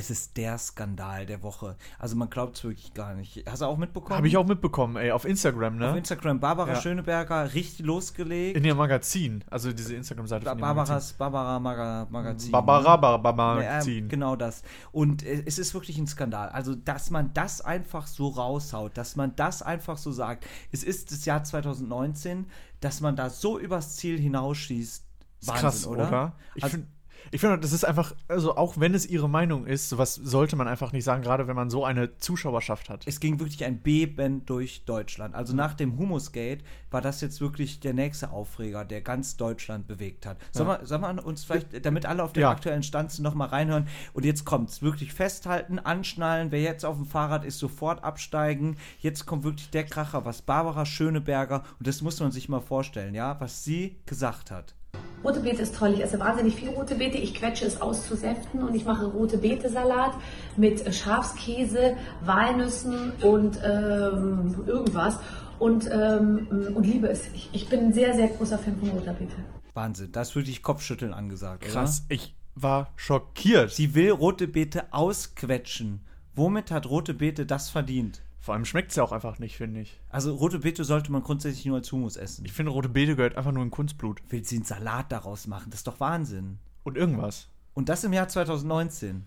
[0.00, 1.76] Es ist der Skandal der Woche.
[1.98, 3.44] Also man glaubt es wirklich gar nicht.
[3.46, 4.16] Hast du auch mitbekommen?
[4.16, 5.90] Habe ich auch mitbekommen, ey, auf Instagram, ne?
[5.90, 6.80] Auf Instagram Barbara Ja.
[6.80, 8.56] Schöneberger richtig losgelegt.
[8.56, 12.50] In ihrem Magazin, also diese Instagram-Seite von ihrem Barbaras Barbara Maga Magazin.
[12.50, 12.98] Barbara ne?
[12.98, 14.08] Barbara Ja, Magazin.
[14.08, 14.62] genau das.
[14.90, 16.48] Und äh, es ist wirklich ein Skandal.
[16.48, 20.46] Also, dass man das einfach so raushaut, dass man das einfach so sagt.
[20.72, 22.46] Es ist das Jahr 2019,
[22.80, 25.04] dass man da so übers Ziel hinausschießt.
[25.40, 26.32] Ist Wahnsinn, krass, oder?
[26.54, 26.88] Ich Also- finde,
[27.30, 30.68] ich find, das ist einfach, also auch wenn es ihre Meinung ist, sowas sollte man
[30.68, 33.06] einfach nicht sagen, gerade wenn man so eine Zuschauerschaft hat.
[33.06, 35.34] Es ging wirklich ein Beben durch Deutschland.
[35.34, 40.26] Also nach dem Humusgate war das jetzt wirklich der nächste Aufreger, der ganz Deutschland bewegt
[40.26, 40.38] hat.
[40.52, 42.50] Sollen wir, sollen wir uns vielleicht, damit alle auf den Ja.
[42.50, 43.86] aktuellen Stand sind, nochmal reinhören?
[44.12, 44.82] Und jetzt kommt's.
[44.82, 46.50] Wirklich festhalten, anschnallen.
[46.50, 48.76] Wer jetzt auf dem Fahrrad ist, sofort absteigen.
[48.98, 53.14] Jetzt kommt wirklich der Kracher, was Barbara Schöneberger, und das muss man sich mal vorstellen,
[53.14, 54.74] ja, was sie gesagt hat.
[55.22, 55.92] Rote Beete ist toll.
[55.94, 57.18] Ich esse wahnsinnig viel rote Beete.
[57.18, 60.12] Ich quetsche es aus zu Säften und ich mache rote Beete-Salat
[60.56, 65.18] mit äh, Schafskäse, Walnüssen und ähm, irgendwas.
[65.58, 67.28] Und, ähm, und liebe es.
[67.34, 69.36] Ich, ich bin ein sehr, sehr großer Fan von roter Beete.
[69.74, 70.10] Wahnsinn.
[70.10, 71.64] Da ist wirklich Kopfschütteln angesagt.
[71.64, 72.14] Krass, Oder?
[72.14, 73.70] ich war schockiert.
[73.70, 76.00] Sie will rote Beete ausquetschen.
[76.34, 78.22] Womit hat rote Beete das verdient?
[78.40, 80.00] Vor allem schmeckt es ja auch einfach nicht, finde ich.
[80.08, 82.46] Also rote Beete sollte man grundsätzlich nur als Humus essen.
[82.46, 84.22] Ich finde, rote Beete gehört einfach nur in Kunstblut.
[84.30, 85.68] Will sie einen Salat daraus machen?
[85.70, 86.58] Das ist doch Wahnsinn.
[86.82, 87.48] Und irgendwas.
[87.74, 89.26] Und das im Jahr 2019.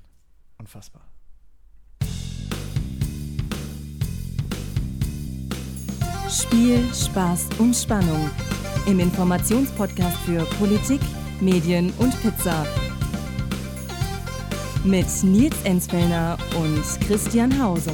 [0.58, 1.03] Unfassbar.
[6.27, 8.31] Spiel, Spaß und Spannung.
[8.88, 11.02] Im Informationspodcast für Politik,
[11.39, 12.66] Medien und Pizza.
[14.83, 17.94] Mit Nils Enzfellner und Christian Hauser.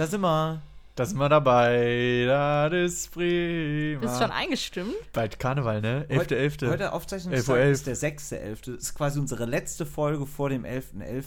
[0.00, 0.62] Da sind wir.
[0.94, 2.24] Da sind wir dabei.
[2.70, 4.00] Das ist prima.
[4.00, 4.94] Bist schon eingestimmt?
[5.12, 6.06] Bald Karneval, ne?
[6.08, 6.16] 11.11.
[6.16, 7.72] Heute, heute 11 Uhr Aufzeichnungstag elf.
[7.72, 8.72] ist der 6.11.
[8.72, 11.24] Das ist quasi unsere letzte Folge vor dem 11.11.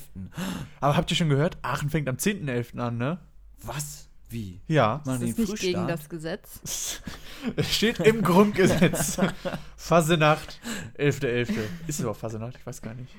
[0.82, 1.60] Aber habt ihr schon gehört?
[1.62, 2.80] Aachen fängt am 10.11.
[2.80, 3.20] an, ne?
[3.62, 4.08] Was?
[4.32, 4.60] Wie?
[4.68, 5.04] Ja.
[5.06, 7.00] Das ist nicht gegen das Gesetz.
[7.56, 9.20] Es steht im Grundgesetz.
[9.78, 10.60] Fasenacht,
[10.98, 11.50] 11.11.
[11.52, 11.60] Ist
[11.90, 12.56] es überhaupt Fasenacht?
[12.58, 13.14] Ich weiß gar nicht.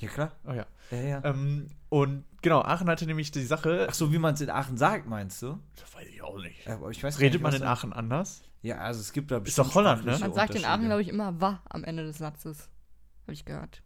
[0.00, 0.32] Ja, klar.
[0.46, 0.66] Oh ja.
[0.90, 1.24] Ja, ja.
[1.24, 3.86] Ähm, und genau, Aachen hatte nämlich die Sache.
[3.90, 5.58] Ach so, wie man es in Aachen sagt, meinst du?
[5.76, 6.66] das weiß ich auch nicht.
[6.66, 8.42] Ja, aber ich weiß Redet nicht, man in Aachen anders?
[8.62, 10.18] Ja, also es gibt da Ist bestimmt doch Holland, ne?
[10.18, 12.68] Man sagt in Aachen, glaube ich, immer wa am Ende des Satzes.
[13.22, 13.82] Habe ich gehört.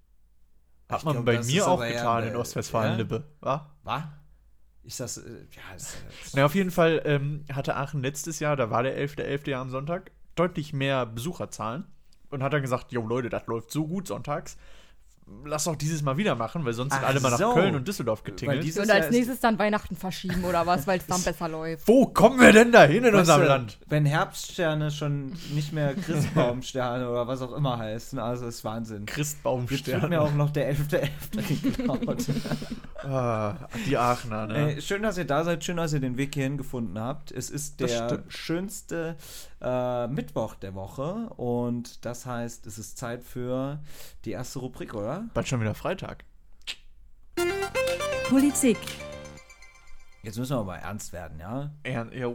[0.88, 3.24] Hat Ich man glaub, bei mir ist auch getan bei- in Ostwestfalen-Lippe.
[3.40, 3.70] Wa?
[3.82, 4.02] Was?
[4.84, 5.96] Ich das, äh, ja, ist, äh,
[6.34, 9.48] Na, auf jeden Fall ähm, hatte Aachen letztes Jahr, da war der 11.11.
[9.50, 11.84] ja am Sonntag, deutlich mehr Besucherzahlen.
[12.30, 14.56] Und hat dann gesagt, jo Leute, das läuft so gut sonntags.
[15.44, 17.54] Lass doch dieses Mal wieder machen, weil sonst sind Ach alle mal nach.
[17.54, 18.76] Köln und Düsseldorf getingelt.
[18.76, 21.86] Und als nächstes dann Weihnachten verschieben oder was, weil es dann besser läuft.
[21.88, 23.78] Wo kommen wir denn da hin in Weißt unserem du, Land?
[23.88, 29.00] Wenn Herbststerne schon nicht mehr Christbaumsterne oder was auch immer heißen, also ist Wahnsinn.
[29.02, 30.08] Jetzt wird Christbaumstern.
[30.08, 31.62] mir auch noch der 11.11.
[31.62, 32.26] geklaut.
[33.04, 33.56] Ah,
[33.86, 34.76] die Aachener, ne?
[34.76, 37.32] äh, schön, dass ihr da seid, schön, dass ihr den Weg hierhin gefunden habt.
[37.32, 39.16] Es ist Das der schönste
[39.62, 43.80] äh, Mittwoch der Woche und das heißt, es ist Zeit für
[44.24, 45.24] die erste Rubrik, oder?
[45.32, 46.24] Bald schon wieder Freitag.
[48.28, 48.78] Politik,
[50.22, 51.70] Jetzt müssen wir aber ernst werden, ja?
[51.84, 52.32] Ja, ja.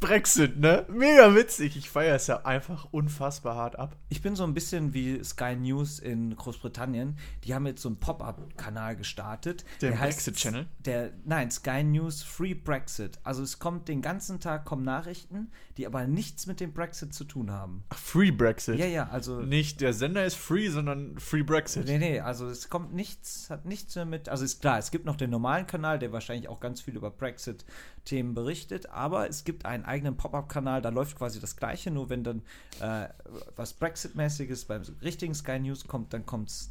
[0.00, 0.86] Brexit, ne?
[0.88, 1.76] Mega witzig.
[1.76, 3.96] Ich feiere es ja einfach unfassbar hart ab.
[4.08, 7.18] Ich bin so ein bisschen wie Sky News in Großbritannien.
[7.44, 9.64] Die haben jetzt so einen Pop-up-Kanal gestartet.
[9.80, 10.66] Der heißt- Brexit-Channel?
[10.84, 13.18] Der, nein, Sky News Free Brexit.
[13.24, 17.24] Also es kommt den ganzen Tag kommen Nachrichten, die aber nichts mit dem Brexit zu
[17.24, 17.82] tun haben.
[17.88, 18.78] Ach, Free Brexit.
[18.78, 21.86] Ja, ja, also Nicht der Sender ist free, sondern Free Brexit.
[21.86, 24.28] Nee, nee, also es kommt nichts, hat nichts mehr mit.
[24.28, 27.10] Also ist klar, es gibt noch den normalen Kanal, der wahrscheinlich auch ganz viel über
[27.10, 32.22] Brexit-Themen berichtet, aber es gibt einen eigenen Pop-Up-Kanal, da läuft quasi das Gleiche, nur wenn
[32.22, 32.42] dann
[32.80, 33.08] äh,
[33.56, 36.70] was Brexit-mäßiges beim richtigen Sky News kommt, dann kommt es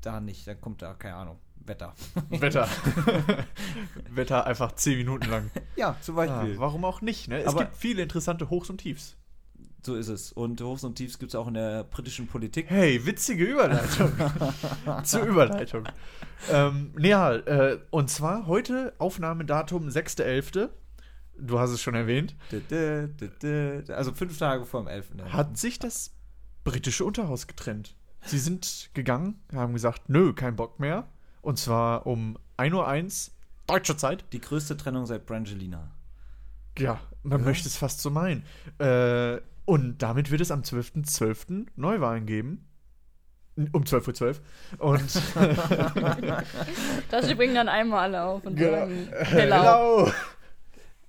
[0.00, 1.94] da nicht, dann kommt da, keine Ahnung, Wetter.
[2.30, 2.66] Wetter.
[4.10, 5.50] Wetter einfach 10 Minuten lang.
[5.76, 6.58] ja, zum Ah, Beispiel.
[6.58, 7.40] warum auch nicht, ne?
[7.40, 9.16] Es Aber- gibt viele interessante Hochs und Tiefs.
[9.84, 10.30] So ist es.
[10.30, 12.66] Und Hochs und Tiefs gibt es auch in der britischen Politik.
[12.68, 14.12] Hey, witzige Überleitung.
[15.02, 15.84] Zur Überleitung.
[16.52, 20.68] Ähm, ja, äh, und zwar heute Aufnahmedatum 6.11.
[21.44, 22.36] Du hast es schon erwähnt.
[23.88, 25.06] Also fünf Tage vor dem 11.
[25.30, 26.12] Hat sich das
[26.64, 27.96] britische Unterhaus getrennt.
[28.24, 31.08] Sie sind gegangen, haben gesagt, nö, kein Bock mehr.
[31.40, 33.32] Und zwar um 1.01 Uhr
[33.66, 34.24] deutscher Zeit.
[34.32, 35.90] Die größte Trennung seit Brangelina.
[36.78, 37.46] Ja, man Ja.
[37.46, 38.44] möchte es fast so meinen.
[38.78, 41.66] Äh, und damit wird es am 12.12.
[41.74, 42.68] Neuwahlen geben.
[43.72, 44.38] Um 12.12
[44.78, 44.90] Uhr.
[44.90, 45.02] Und
[47.10, 48.70] Das springen dann einmal alle auf und Genau.
[48.78, 50.10] sagen, hello.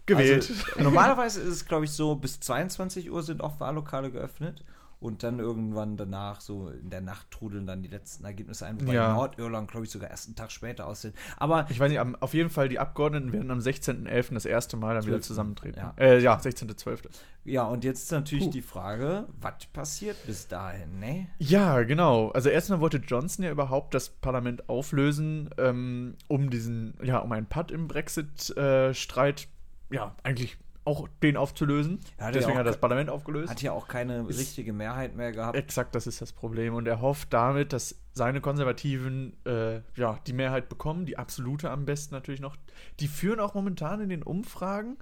[0.06, 0.50] Gewählt.
[0.50, 4.64] Also, normalerweise ist es, glaube ich, so, bis 22 Uhr sind auch Wahllokale geöffnet.
[5.00, 8.94] und dann irgendwann danach, so in der Nacht, trudeln dann die letzten Ergebnisse ein, wobei
[8.94, 9.14] Ja.
[9.14, 11.14] Nordirland, glaube ich, sogar erst einen Tag später aussehen.
[11.36, 14.34] Aber Ich weiß nicht, am, auf jeden Fall, die Abgeordneten werden am 16.11.
[14.34, 15.28] das erste Mal dann wieder 12..
[15.28, 15.78] zusammentreten.
[15.82, 15.94] Ja.
[15.98, 17.00] Äh, ja, 16.12.
[17.44, 18.52] ja, und jetzt ist natürlich Puh.
[18.52, 21.28] die Frage, was passiert bis dahin, ne?
[21.38, 22.30] Ja, genau.
[22.30, 27.48] Also erstmal wollte Johnson ja überhaupt das Parlament auflösen, ähm, um diesen, ja, um einen
[27.48, 29.50] Putt im Brexit-Streit,
[29.94, 32.00] ja, eigentlich auch den aufzulösen.
[32.20, 33.50] Ja, Deswegen auch hat das Parlament aufgelöst.
[33.50, 35.56] Hat ja auch keine richtige Mehrheit mehr gehabt.
[35.58, 36.74] Exakt, das ist das Problem.
[36.74, 41.86] Und er hofft damit, dass seine Konservativen äh, ja, die Mehrheit bekommen, die absolute am
[41.86, 42.58] besten natürlich noch.
[43.00, 44.98] Die führen auch momentan in den Umfragen,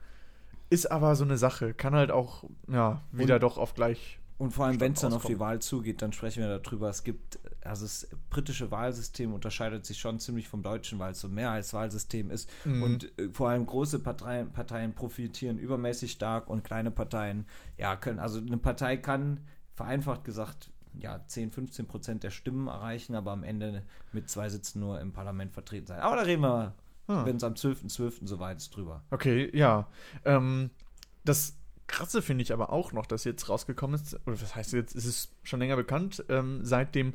[0.69, 1.73] ist aber so eine Sache.
[1.73, 4.19] Kann halt auch, ja, wieder Und- doch auf gleich.
[4.37, 6.89] Und vor allem, wenn es dann auf die Wahl zugeht, dann sprechen wir darüber.
[6.89, 11.27] Es gibt, also das britische Wahlsystem unterscheidet sich schon ziemlich vom deutschen, weil es so
[11.27, 12.49] ein Mehrheitswahlsystem ist.
[12.65, 12.83] Mhm.
[12.83, 17.45] Und äh, vor allem große Parteien, Parteien profitieren übermäßig stark und kleine Parteien,
[17.77, 19.41] ja, können, also eine Partei kann,
[19.75, 24.79] vereinfacht gesagt, ja, 10, 15 Prozent der Stimmen erreichen, aber am Ende mit zwei Sitzen
[24.79, 25.99] nur im Parlament vertreten sein.
[26.01, 26.73] Aber da reden wir,
[27.07, 27.25] Ah.
[27.25, 28.27] wenn es am 12.12.
[28.27, 29.03] soweit ist, drüber.
[29.09, 29.87] Okay, ja.
[30.23, 30.69] Ähm,
[31.25, 34.95] das Krasse finde ich aber auch noch, dass jetzt rausgekommen ist, oder was heißt jetzt,
[34.95, 37.13] ist es schon länger bekannt, ähm, seit dem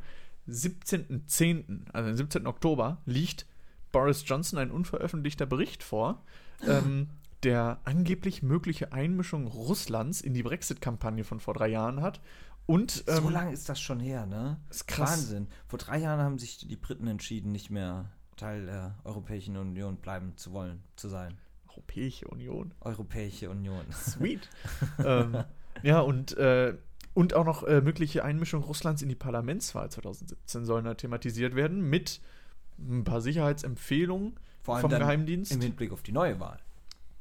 [0.48, 2.46] 17.10., also dem 17.
[2.46, 3.46] Oktober, liegt
[3.93, 6.22] Boris Johnson ein unveröffentlichter Bericht vor,
[6.66, 7.08] ähm,
[7.43, 12.20] der angeblich mögliche Einmischung Russlands in die Brexit-Kampagne von vor drei Jahren hat.
[12.66, 14.58] Und ähm, so lange ist das schon her, ne?
[14.70, 15.12] ist krass.
[15.12, 15.46] Wahnsinn.
[15.69, 20.37] Vor drei Jahren haben sich die Briten entschieden, nicht mehr Teil der Europäischen Union bleiben
[20.37, 21.38] zu wollen, zu sein.
[21.69, 22.75] Europäische Union.
[22.81, 23.84] Europäische Union.
[23.93, 24.48] Sweet.
[25.04, 25.44] ähm,
[25.82, 26.76] ja, und, äh,
[27.16, 31.80] und auch noch äh, mögliche Einmischung Russlands in die Parlamentswahl 2017 sollen da thematisiert werden
[31.88, 32.20] mit
[32.78, 35.50] ein paar Sicherheitsempfehlungen Vor allem vom Geheimdienst.
[35.50, 36.58] im Hinblick auf die neue Wahl.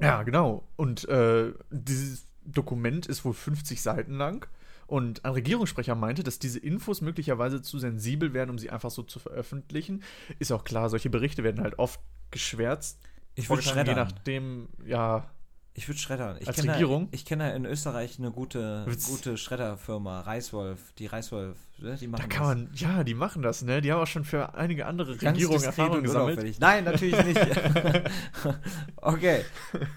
[0.01, 0.67] Ja, genau.
[0.75, 4.45] Und äh, dieses Dokument ist wohl 50 Seiten lang.
[4.85, 9.01] Und ein Regierungssprecher meinte, dass diese Infos möglicherweise zu sensibel wären, um sie einfach so
[9.01, 10.03] zu veröffentlichen.
[10.39, 12.01] Ist auch klar, solche Berichte werden halt oft
[12.31, 12.99] geschwärzt.
[13.35, 14.07] Ich würde vorgetragen, Je schreddern.
[14.09, 15.31] nachdem, ja,
[15.77, 16.37] Ich würde schreddern.
[16.39, 17.09] Ich Als kenne Regierung?
[17.11, 20.93] Ich kenne in Österreich eine gute, gute Schredderfirma, Reiswolf.
[20.97, 21.97] Die Reiswolf, ne?
[21.99, 23.81] die machen da kann man, ja, die machen das, ne?
[23.81, 26.37] Die haben auch schon für einige andere Ganz Regierungen Erfahrung gesammelt.
[26.37, 26.59] unauffällig.
[26.59, 27.39] Nein, natürlich nicht.
[28.95, 29.43] okay.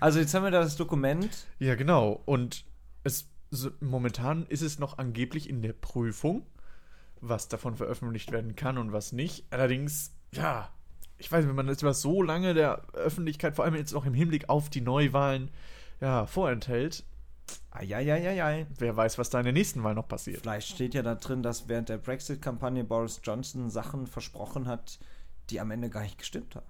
[0.01, 1.47] Also jetzt haben wir da das Dokument.
[1.61, 2.23] Ja, genau.
[2.25, 2.65] Und
[3.05, 6.45] es, so, momentan ist es noch angeblich in der Prüfung,
[7.21, 9.45] was davon veröffentlicht werden kann und was nicht.
[9.51, 10.71] Allerdings, ja,
[11.19, 14.15] ich weiß, wenn man das über so lange der Öffentlichkeit, vor allem jetzt noch im
[14.15, 15.51] Hinblick auf die Neuwahlen,
[16.01, 17.05] ja, vorenthält,
[17.71, 18.67] Eieieiei.
[18.79, 20.41] wer weiß, was da in der nächsten Wahl noch passiert.
[20.41, 24.99] Vielleicht steht ja da drin, dass während der Brexit-Kampagne Boris Johnson Sachen versprochen hat,
[25.51, 26.67] die am Ende gar nicht gestimmt haben.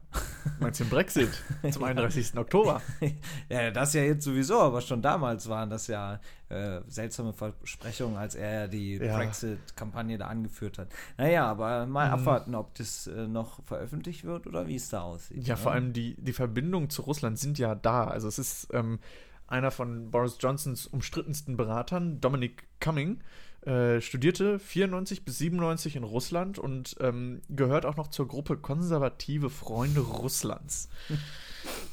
[0.60, 1.30] Meinst du den Brexit
[1.70, 2.36] zum 31.
[2.36, 2.80] Oktober?
[3.48, 8.34] ja, das ja jetzt sowieso, aber schon damals waren das ja äh, seltsame Versprechungen, als
[8.34, 9.16] er ja die Ja.
[9.16, 10.88] Brexit-Kampagne da angeführt hat.
[11.16, 15.46] Naja, aber mal abwarten, ob das äh, noch veröffentlicht wird oder wie es da aussieht.
[15.46, 15.60] Ja, ne?
[15.60, 18.04] vor allem die, die Verbindungen zu Russland sind ja da.
[18.04, 18.98] Also es ist ähm,
[19.46, 23.20] einer von Boris Johnsons umstrittensten Beratern, Dominic Cumming,
[23.62, 29.50] äh, studierte 94 bis 97 in Russland und ähm, gehört auch noch zur Gruppe Konservative
[29.50, 30.88] Freunde Russlands.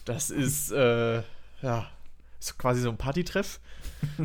[0.06, 1.24] Das ist, äh,
[1.62, 1.90] ja,
[2.40, 3.60] ist quasi so ein Partytreff.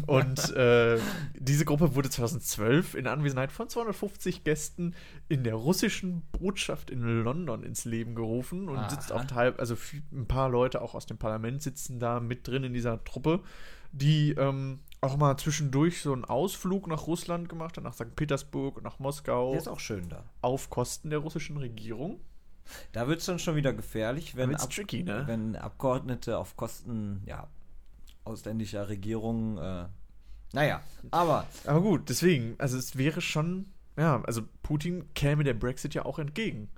[0.06, 0.98] Und äh,
[1.34, 4.94] diese Gruppe wurde 2012 in Anwesenheit von 250 Gästen
[5.28, 8.90] in der russischen Botschaft in London ins Leben gerufen und Aha.
[8.90, 9.76] sitzt auch teil, also
[10.12, 13.40] ein paar Leute auch aus dem Parlament sitzen da mit drin in dieser Truppe,
[13.92, 18.14] die ähm, auch mal zwischendurch so einen Ausflug nach Russland gemacht hat, nach St.
[18.16, 20.24] Petersburg und nach Moskau, Der ist auch schön da.
[20.42, 22.20] auf Kosten der russischen Regierung.
[22.92, 25.24] Da wird es dann schon wieder gefährlich, wenn, Ab tricky, ne?
[25.26, 27.48] wenn Abgeordnete auf Kosten ja,
[28.24, 29.58] ausländischer Regierungen.
[29.58, 29.86] Äh,
[30.52, 33.66] naja, aber Aber gut, deswegen, also es wäre schon,
[33.96, 36.68] ja, also Putin käme der Brexit ja auch entgegen.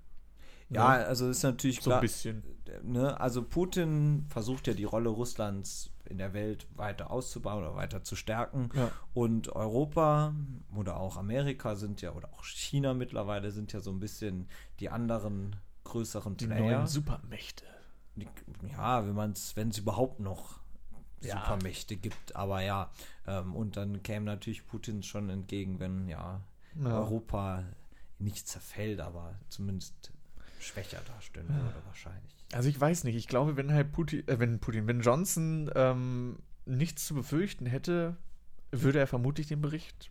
[0.70, 1.06] ja, Ne?
[1.06, 1.98] also ist natürlich so klar.
[1.98, 2.42] ein bisschen.
[2.82, 8.04] ne, also Putin versucht ja die Rolle Russlands in der Welt weiter auszubauen oder weiter
[8.04, 8.68] zu stärken.
[8.74, 8.90] Ja.
[9.14, 10.34] Und Europa
[10.76, 14.88] oder auch Amerika sind ja, oder auch China mittlerweile sind ja so ein bisschen die
[14.90, 16.60] anderen größeren Die Player.
[16.60, 17.64] neuen Supermächte.
[18.16, 18.28] Die-
[18.70, 20.60] ja, wenn man es, wenn es überhaupt noch
[21.22, 21.40] Ja.
[21.40, 22.90] Supermächte gibt, aber ja,
[23.26, 26.40] ähm, und dann käme natürlich Putin schon entgegen, wenn ja,
[26.80, 26.98] Ja.
[26.98, 27.64] Europa
[28.18, 30.12] nicht zerfällt, aber zumindest
[30.60, 32.41] schwächer dastünde würde wahrscheinlich.
[32.52, 36.38] Also ich weiß nicht, ich glaube, wenn halt Putin, äh, wenn Putin, wenn Johnson ähm,
[36.66, 38.16] nichts zu befürchten hätte,
[38.70, 40.10] würde er vermutlich den Bericht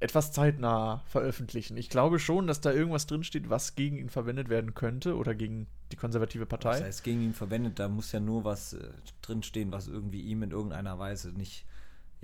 [0.00, 1.76] etwas zeitnah veröffentlichen.
[1.76, 5.66] Ich glaube schon, dass da irgendwas drinsteht, was gegen ihn verwendet werden könnte oder gegen
[5.92, 6.82] die konservative Das Partei.
[6.82, 8.88] heißt, gegen ihn verwendet, da muss ja nur was äh,
[9.22, 11.64] drinstehen, was irgendwie ihm in irgendeiner Weise nicht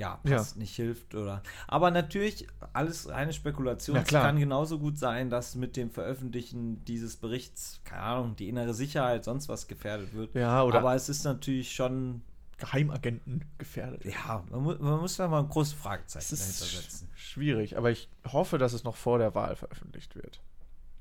[0.00, 0.37] ja, Ja.
[0.38, 1.42] Pass nicht hilft oder.
[1.69, 3.97] Aber natürlich, alles reine Spekulation.
[3.99, 8.73] Es kann genauso gut sein, dass mit dem Veröffentlichen dieses Berichts, keine Ahnung, die innere
[8.75, 10.35] Sicherheit, sonst was gefährdet wird.
[10.35, 12.23] Ja, oder- Aber es ist natürlich schon,
[12.59, 14.04] Geheimagenten gefährdet.
[14.04, 17.09] ja, man, mu man muss da mal ein großes Fragezeichen dahinter setzen.
[17.14, 20.40] schwierig, aber ich hoffe, dass es noch vor der Wahl veröffentlicht wird.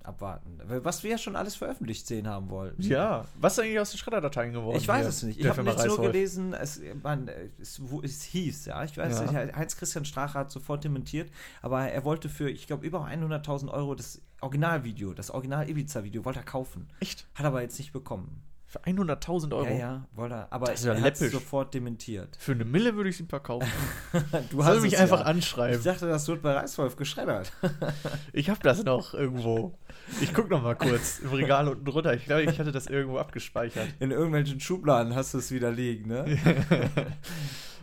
[0.10, 0.60] Abwarten.
[0.84, 2.82] Was wir ja schon alles veröffentlicht sehen haben wollten.
[2.82, 4.78] Ja, was ist eigentlich aus den Schredderdateien geworden?
[4.78, 5.40] Ich weiß es nicht.
[5.40, 8.84] Ich habe nichts nur gelesen, es, man, es, wo- es hieß, ja.
[8.84, 9.44] Ich weiß Ja.
[9.46, 13.96] nicht, Heinz-Christian Strache hat sofort dementiert, aber er wollte für, ich glaube, über 100.000 Euro
[13.96, 16.88] das Originalvideo, das Original-Ibiza-Video, wollte er kaufen.
[17.00, 17.28] Echt?
[17.36, 18.42] Hat aber jetzt nicht bekommen.
[18.72, 19.66] Für 100.000 Euro?
[19.66, 20.48] Ja, ja, er.
[20.52, 22.38] Aber Das ist ja er hat sofort dementiert.
[22.40, 23.68] Für eine Mille würde ich ihn verkaufen.
[24.52, 25.26] Du Soll mich einfach ja.
[25.26, 25.80] anschreiben.
[25.80, 27.52] Ich dachte, das wird bei Reiswolf geschreddert.
[28.32, 29.76] Ich habe das noch irgendwo.
[30.22, 32.14] Ich guck noch mal kurz im Regal unten drunter.
[32.14, 33.88] Ich glaube, ich hatte das irgendwo abgespeichert.
[34.00, 36.26] In irgendwelchen Schubladen hast du es wieder liegen, ne?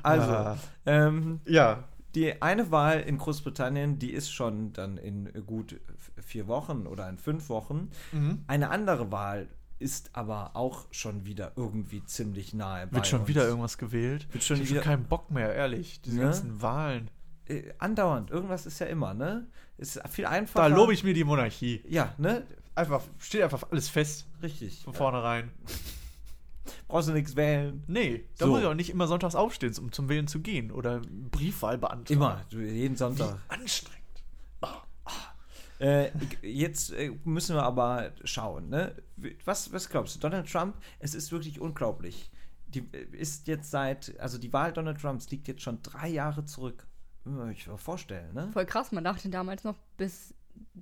[0.05, 0.57] also, Ah.
[0.87, 1.83] ähm, Ja,
[2.15, 5.79] Die eine Wahl in Großbritannien, die ist schon dann in gut
[6.19, 7.91] vier Wochen oder in fünf Wochen.
[8.13, 8.45] Mhm.
[8.47, 12.87] Eine andere Wahl ist aber auch schon wieder irgendwie ziemlich nahe.
[12.87, 13.29] bei wird schon uns.
[13.29, 14.27] wieder irgendwas gewählt.
[14.33, 16.01] Wird schon ich wieder- keinen Bock mehr, ehrlich.
[16.03, 16.23] Diese Ne?
[16.23, 17.11] ganzen Wahlen.
[17.49, 19.47] Äh, andauernd, irgendwas ist ja immer, ne?
[19.79, 20.69] Ist viel Da einfacher.
[20.71, 21.83] lobe ich mir die Monarchie.
[21.89, 22.43] Ja, ne?
[22.75, 24.83] Einfach, steht einfach alles fest Richtig.
[24.83, 24.99] von Ja.
[24.99, 25.51] vornherein.
[26.89, 27.85] Brauchst du nichts wählen.
[27.87, 28.51] Nee, da So.
[28.53, 32.15] muss ich auch nicht immer sonntags aufstehen, um zum Wählen zu gehen oder Briefwahl beantragen.
[32.21, 33.39] Immer, jeden Sonntag.
[33.49, 34.03] Anstrengend.
[35.79, 36.11] Äh,
[36.43, 38.95] jetzt äh, müssen wir aber schauen, ne?
[39.45, 40.21] Was, was glaubst du?
[40.21, 42.31] Donald Trump, es ist wirklich unglaublich.
[42.69, 46.45] Die äh, ist jetzt seit, also die Wahl Donald Trumps liegt jetzt schon drei Jahre
[46.47, 46.87] zurück.
[47.27, 48.49] Euch mal vorstellen, ne?
[48.53, 50.33] Voll krass, man dachte damals noch, bis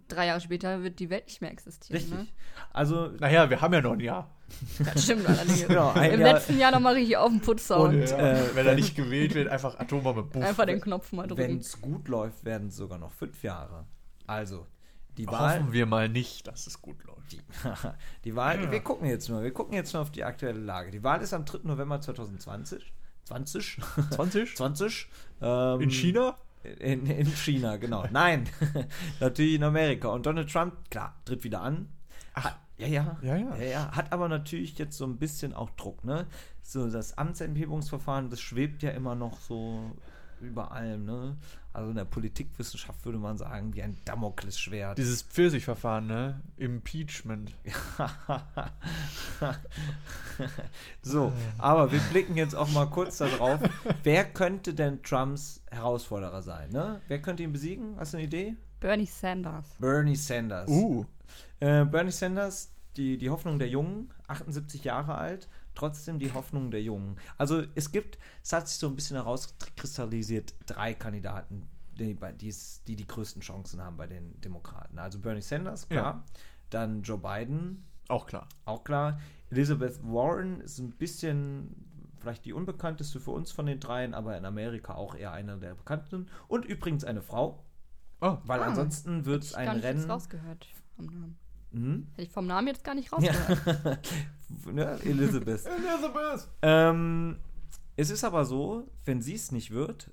[0.09, 2.01] drei Jahre später wird die Welt nicht mehr existieren.
[2.03, 2.19] Richtig.
[2.19, 2.27] Ne?
[2.73, 4.31] Also, Naja, wir haben ja noch ein Jahr.
[4.79, 5.67] Das stimmt allerdings.
[5.67, 7.97] Genau, Im Jahr- letzten Jahr nochmal richtig auf den Putz hauen.
[7.97, 10.23] Und, äh, wenn er nicht gewählt wird, einfach Atombombe.
[10.25, 10.45] Buff.
[10.45, 11.59] Einfach den Knopf mal wenn drücken.
[11.59, 13.87] es gut läuft, werden es sogar noch fünf Jahre.
[14.27, 14.67] Also,
[15.17, 15.61] die Wahl.
[15.61, 17.33] Hoffen wir mal nicht, dass es gut läuft.
[17.33, 17.41] Die,
[18.25, 20.91] die Wahl, wir gucken jetzt mal, wir gucken jetzt mal auf die aktuelle Lage.
[20.91, 21.61] Die Wahl ist am 3.
[21.65, 22.93] November 2020.
[23.25, 23.81] 20?
[24.11, 24.57] 20?
[24.57, 25.09] 20?
[25.41, 26.37] Ähm, In China?
[26.79, 28.05] In, in China, genau.
[28.11, 28.49] Nein,
[29.21, 30.09] natürlich in Amerika.
[30.09, 31.89] Und Donald Trump, klar, tritt wieder an.
[32.35, 33.57] Hat, ja, ja, Ja, ja.
[33.57, 36.27] ja, Hat aber natürlich jetzt so ein bisschen auch Druck, ne?
[36.63, 39.93] So, das Amtsenthebungsverfahren, das schwebt ja immer noch so
[40.41, 41.37] über allem, ne?
[41.73, 44.97] Also in der Politikwissenschaft würde man sagen, wie ein Damoklesschwert.
[44.97, 46.41] Dieses Pfirsichverfahren, ne?
[46.57, 47.53] Impeachment.
[51.03, 53.61] So, aber wir blicken jetzt auch mal kurz darauf.
[54.03, 56.71] Wer könnte denn Trumps Herausforderer sein?
[56.71, 57.01] Ne?
[57.09, 57.95] Wer könnte ihn besiegen?
[57.99, 58.57] Hast du eine Idee?
[58.81, 59.77] Bernie Sanders.
[59.79, 60.69] Bernie Sanders.
[60.69, 61.05] Uh.
[61.61, 66.83] Äh, Bernie Sanders, die, die Hoffnung der Jungen, 78 Jahre alt, trotzdem die Hoffnung der
[66.83, 67.17] Jungen.
[67.39, 72.55] Also es gibt, es hat sich so ein bisschen herauskristallisiert, drei Kandidaten, die die,
[72.87, 74.99] die die größten Chancen haben bei den Demokraten.
[74.99, 76.25] Also Bernie Sanders, klar.
[76.71, 78.49] Dann Joe Biden, Auch klar.
[78.65, 79.21] auch klar.
[79.51, 81.75] Elizabeth Warren ist ein bisschen
[82.19, 85.75] vielleicht die unbekannteste für uns von den dreien, aber in Amerika auch eher einer der
[85.75, 86.27] bekannten.
[86.49, 87.63] Und übrigens eine Frau,
[88.21, 88.39] Oh.
[88.45, 90.11] weil Ah, ansonsten wird es ein Rennen.
[90.11, 90.67] rausgehört
[91.75, 91.95] vom Namen.
[91.95, 92.07] Hm?
[92.13, 93.33] Hätte ich vom Namen jetzt gar nicht Ja.
[93.33, 94.09] rausgehört.
[94.73, 94.99] ne?
[95.05, 95.67] Elizabeth.
[95.67, 96.49] Elizabeth!
[96.63, 97.37] ähm,
[97.97, 100.11] es ist aber so, wenn sie es nicht wird,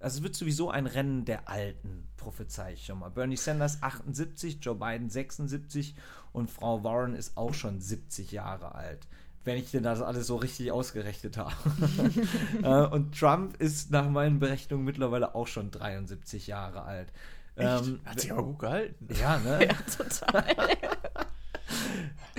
[0.00, 3.10] also es wird sowieso ein Rennen der Alten, prophezei ich schon mal.
[3.10, 5.94] Bernie Sanders 78, Joe Biden 76
[6.32, 9.06] und Frau Warren ist auch schon 70 Jahre alt.
[9.44, 11.52] Wenn ich denn das alles so richtig ausgerechnet habe.
[12.62, 17.12] äh, und Trump ist nach meinen Berechnungen mittlerweile auch schon 73 Jahre alt.
[17.56, 19.08] Ähm, Hat sich aber gut gehalten.
[19.20, 19.68] ja, ne?
[19.96, 20.44] Total.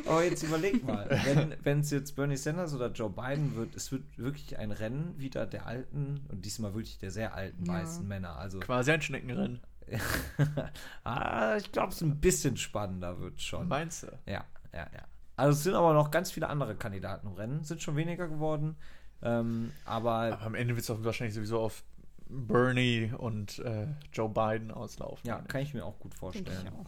[0.07, 1.09] Aber jetzt überleg mal,
[1.63, 5.45] wenn es jetzt Bernie Sanders oder Joe Biden wird, es wird wirklich ein Rennen wieder
[5.45, 7.73] der alten und diesmal wirklich der sehr alten Ja.
[7.73, 8.35] weißen Männer.
[8.37, 9.59] Also, Quasi ein Schneckenrennen.
[11.03, 13.67] ah, ich glaube, es ein bisschen spannender wird schon.
[13.67, 14.07] Meinst du?
[14.25, 15.03] Ja, ja, ja.
[15.35, 18.75] Also es sind aber noch ganz viele andere Kandidaten im Rennen, sind schon weniger geworden.
[19.21, 21.83] Ähm, aber Aber am Ende wird es wahrscheinlich sowieso auf
[22.29, 25.27] Bernie und äh, Joe Biden auslaufen.
[25.27, 26.57] ja, kann ich mir auch gut Denke vorstellen.
[26.65, 26.85] ich auch.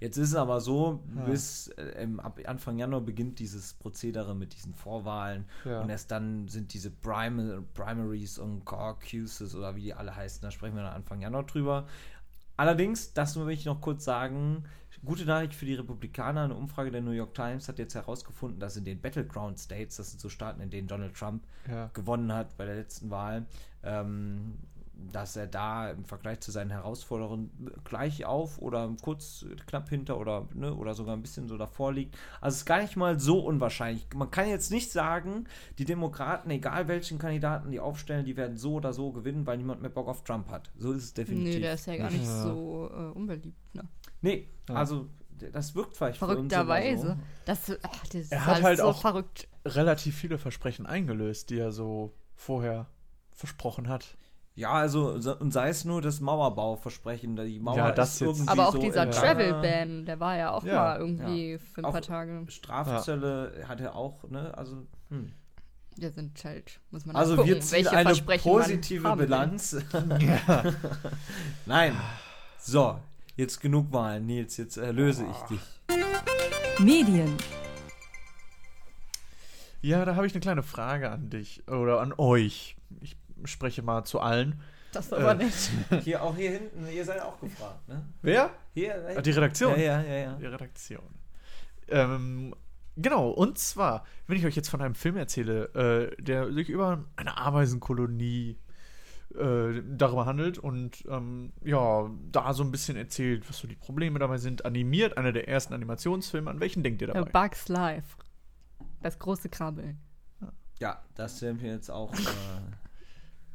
[0.00, 1.24] Jetzt ist es aber so, Ja.
[1.24, 5.80] bis äh, ab Anfang Januar beginnt dieses Prozedere mit diesen Vorwahlen Ja.
[5.82, 10.50] und erst dann sind diese Prim Primaries und Caucuses oder wie die alle heißen, da
[10.50, 11.86] sprechen wir dann Anfang Januar drüber.
[12.56, 14.64] Allerdings, das will ich noch kurz sagen,
[15.02, 18.76] gute Nachricht für die Republikaner, eine Umfrage der New York Times hat jetzt herausgefunden, dass
[18.76, 21.86] in den Battleground States, das sind so Staaten, in denen Donald Trump Ja.
[21.94, 23.46] gewonnen hat bei der letzten Wahl,
[23.82, 24.58] ähm,
[25.12, 27.50] dass er da im Vergleich zu seinen Herausforderungen
[27.84, 32.16] gleich auf oder kurz knapp hinter oder, ne, oder sogar ein bisschen so davor liegt.
[32.40, 34.06] Also es ist gar nicht mal so unwahrscheinlich.
[34.14, 35.44] Man kann jetzt nicht sagen,
[35.78, 39.80] die Demokraten, egal welchen Kandidaten die aufstellen, die werden so oder so gewinnen, weil niemand
[39.80, 40.70] mehr Bock auf Trump hat.
[40.76, 41.54] So ist es definitiv.
[41.54, 43.88] Nee, der ist ja gar nicht so äh, unbeliebt, ne?
[44.22, 45.06] Nee, also
[45.52, 47.18] das wirkt vielleicht Verrückterweise.
[47.46, 49.48] Das, ach, das ist Er hat halt so auch- verrückt.
[49.64, 52.86] Relativ viele Versprechen eingelöst, die er so vorher
[53.32, 54.16] versprochen hat.
[54.60, 58.28] Ja, also und sei es nur das Mauerbauversprechen, da die Mauer Ja, das ist jetzt-
[58.28, 61.80] irgendwie Aber auch so dieser im Travel-Ban, der war ja auch Ja, mal irgendwie für
[61.80, 62.44] ein Auch- paar Tage.
[62.48, 64.52] Strafzölle hat er auch, ne?
[64.56, 65.32] Also, hm.
[65.96, 69.16] Der sind halt, muss man also gucken, wir ziehen welche eine positive.
[69.16, 69.76] Bilanz.
[71.66, 71.96] Nein.
[72.58, 72.98] So,
[73.36, 75.60] jetzt genug Wahlen, Nils, jetzt erlöse ich dich.
[76.78, 77.36] Medien,
[79.82, 82.76] Ja, da habe ich eine kleine Frage an dich oder an euch.
[83.00, 84.60] Ich spreche mal zu allen.
[84.92, 85.70] Das aber Äh, nicht.
[86.04, 88.04] Hier, auch hier hinten, ihr seid auch gefragt, ne?
[88.22, 88.50] Wer?
[88.74, 89.72] Hier, Ah, Die Redaktion.
[89.72, 90.32] Ja, ja, ja, ja.
[90.34, 91.04] Die Redaktion.
[91.88, 92.54] Ähm,
[92.96, 95.66] genau, und zwar, wenn ich euch jetzt von einem Film erzähle,
[96.18, 98.58] äh, der sich über eine Ameisenkolonie
[99.36, 104.18] äh, darüber handelt und ähm, ja, da so ein bisschen erzählt, was so die Probleme
[104.18, 107.30] dabei sind, animiert, einer der ersten Animationsfilme, an welchen denkt ihr A dabei?
[107.30, 108.16] Bugs Life.
[109.02, 110.00] Das große Krabbeln.
[110.80, 112.12] Ja, das sind wir jetzt auch.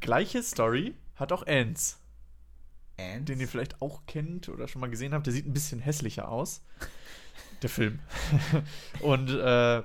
[0.05, 1.99] Gleiche Story hat auch Ants,
[2.99, 3.25] Ants?
[3.25, 5.25] den ihr vielleicht auch kennt oder schon mal gesehen habt.
[5.25, 6.63] Der sieht ein bisschen hässlicher aus.
[7.63, 7.97] Der Film.
[9.01, 9.81] und äh,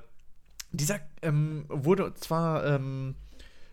[0.73, 3.15] dieser ähm, wurde zwar ähm,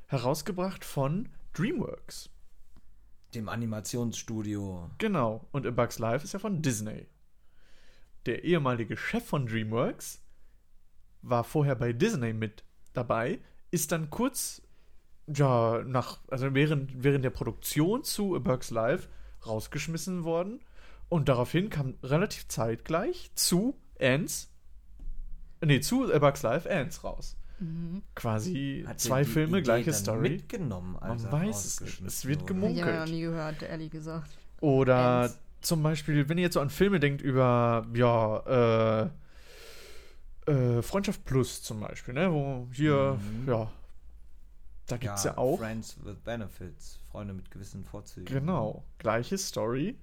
[0.06, 2.30] herausgebracht von DreamWorks.
[3.36, 4.89] Dem Animationsstudio.
[5.00, 5.46] Genau.
[5.51, 7.08] Und A Bug's Life ist ja von Disney.
[8.25, 10.24] Der ehemalige Chef von DreamWorks
[11.24, 12.63] war vorher bei Disney mit
[12.94, 14.62] dabei, ist dann kurz,
[15.34, 19.07] ja, nach, also während, während der Produktion zu A Bug's Life
[19.46, 20.60] rausgeschmissen worden.
[21.10, 24.50] Und daraufhin kam relativ zeitgleich zu Ants,
[25.63, 27.36] nee, zu A Bug's Life Ants raus.
[28.13, 30.29] Quasi Hat zwei die Filme, Idee gleiche dann Story.
[30.29, 32.01] Mitgenommen, als Man er weiß es nicht.
[32.05, 32.75] Es wird gemunkelt.
[32.77, 34.29] Ich habe ja noch nie gehört, ehrlich gesagt.
[34.62, 35.39] Oder Ants.
[35.62, 39.07] zum Beispiel, wenn ihr jetzt so an Filme denkt über, ja,
[40.46, 42.32] äh, äh, Freundschaft Plus zum Beispiel, ne?
[42.32, 43.49] Wo hier, Mhm.
[43.49, 43.71] ja,
[44.88, 45.58] da gibt's ja, auch.
[45.60, 48.26] Friends with Benefits, Freunde mit gewissen Vorzügen.
[48.26, 49.95] Genau, gleiche Story.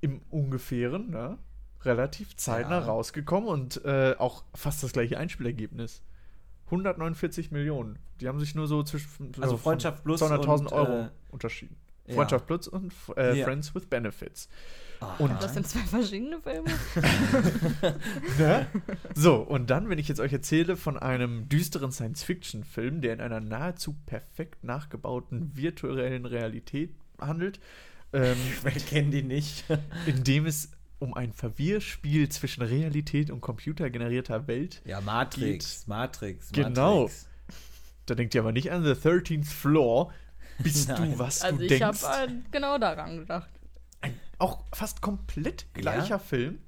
[0.00, 1.38] Im ungefähren, ne?
[1.82, 2.86] Relativ zeitnah Ja.
[2.86, 6.02] rausgekommen und äh, auch fast das gleiche Einspielergebnis.
[6.66, 7.98] 149 Millionen.
[8.20, 11.08] Die haben sich nur so zwischen Also so von Freundschaft Plus 200.000 und, Euro äh,
[11.30, 11.76] unterschieden.
[12.06, 12.14] Ja.
[12.14, 13.44] Freundschaft Plus und äh, Ja.
[13.44, 14.48] Friends with Benefits.
[15.00, 15.16] Aha.
[15.22, 16.70] Und Das sind zwei verschiedene Filme.
[18.38, 18.66] Ne?
[19.14, 23.40] So, und dann, wenn ich jetzt euch erzähle von einem düsteren Science-Fiction-Film, der in einer
[23.40, 27.60] nahezu perfekt nachgebauten virtuellen Realität handelt,
[28.12, 29.64] ähm, Wer kennt die nicht?
[30.06, 37.02] in dem es um ein Verwirrspiel zwischen Realität und computergenerierter Welt, ja, Matrix, Matrix, Genau.
[37.02, 37.28] Matrix.
[38.06, 40.10] da denkt ihr aber nicht an The 13th Floor,
[40.62, 41.12] bist Nein.
[41.12, 42.32] du, was Also du ich habe denkst.
[42.46, 43.50] äh, genau daran gedacht.
[44.38, 46.18] Auch fast komplett gleicher Ja?
[46.18, 46.58] Film.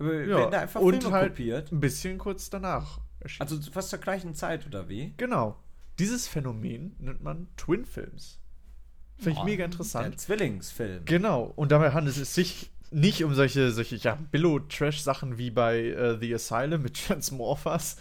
[0.00, 0.10] Ja.
[0.24, 1.70] Ja, da einfach und Filme halt kopiert?
[1.70, 3.48] ein bisschen kurz danach erschienen.
[3.50, 5.12] Also fast zur gleichen Zeit, oder wie?
[5.16, 5.56] Genau.
[5.98, 8.40] Dieses Phänomen nennt man Twin Films.
[9.18, 10.18] Finde ich Oh, mega Der interessant.
[10.18, 11.04] Zwillingsfilm.
[11.04, 11.52] Genau.
[11.54, 16.34] Und dabei handelt es sich nicht um solche, solche ja, Billo-Trash-Sachen wie bei äh, The
[16.34, 17.96] Asylum mit Transmorphers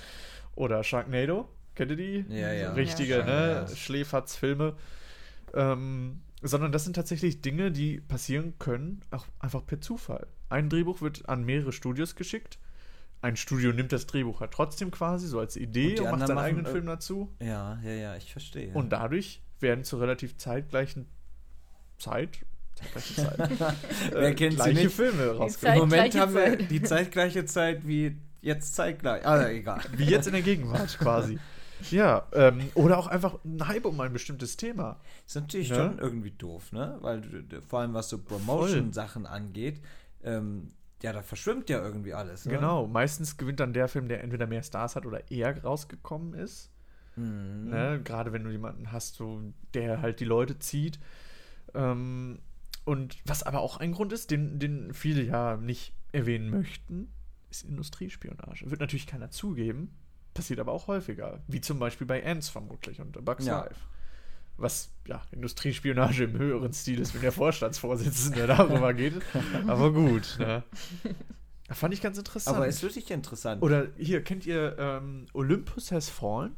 [0.55, 1.47] oder Sharknado.
[1.75, 2.25] Kennt ihr die?
[2.29, 2.73] Ja, ja.
[2.73, 3.65] Richtige, Ja, ne?
[3.69, 3.75] ja.
[3.75, 4.75] Schläferz-Filme.
[5.53, 10.27] Ähm, sondern das sind tatsächlich Dinge, die passieren können, auch einfach per Zufall.
[10.49, 12.57] Ein Drehbuch wird an mehrere Studios geschickt.
[13.21, 16.21] Ein Studio nimmt das Drehbuch halt trotzdem quasi so als Und Idee die und, macht
[16.27, 17.31] seinen machen eigenen irg- Film dazu.
[17.39, 18.73] Ja, ja, ja, ich verstehe.
[18.73, 21.05] Und dadurch werden zur relativ zeitgleichen
[21.99, 22.39] Zeit,
[22.73, 23.75] zeitgleichen Zeit,
[24.11, 24.95] Wer kennt sie gleiche nicht?
[24.95, 25.79] Filme Im rausgekommen.
[25.81, 26.71] Moment Zeitgleiche haben wir Zeit.
[26.71, 29.23] die zeitgleiche Zeit wie jetzt zeitgleich.
[29.23, 29.81] Ah, egal.
[29.95, 31.37] Wie jetzt in der Gegenwart quasi.
[31.89, 34.99] Ja, ähm, oder auch einfach ein Hype um ein bestimmtes Thema.
[35.25, 35.75] Ist natürlich Ne?
[35.75, 36.97] schon irgendwie doof, ne?
[37.01, 37.23] Weil
[37.67, 39.81] vor allem was so Promotion-Sachen angeht,
[40.23, 40.69] ähm,
[41.01, 42.45] ja, da verschwimmt ja irgendwie alles.
[42.45, 42.53] Ne?
[42.53, 46.69] Genau, meistens gewinnt dann der Film, der entweder mehr Stars hat oder eher rausgekommen ist.
[47.15, 47.69] Mhm.
[47.69, 48.01] Ne?
[48.03, 49.41] Gerade wenn du jemanden hast, so,
[49.73, 50.99] der halt die Leute zieht.
[51.73, 52.39] Ähm,
[52.85, 57.11] und was aber auch ein Grund ist, den, den viele ja nicht erwähnen möchten,
[57.49, 58.69] ist Industriespionage.
[58.69, 59.93] Wird natürlich keiner zugeben,
[60.33, 61.41] passiert aber auch häufiger.
[61.47, 63.61] Wie zum Beispiel bei Ants vermutlich und Bugs Ja.
[63.63, 63.75] Life.
[64.57, 69.15] Was, ja, Industriespionage im höheren Stil ist, wenn der Vorstandsvorsitzende darüber geht.
[69.67, 70.63] Aber gut, ne?
[71.71, 72.57] Fand ich ganz interessant.
[72.57, 73.63] Aber ist wirklich interessant.
[73.63, 76.55] Oder hier, kennt ihr ähm, Olympus Has Fallen?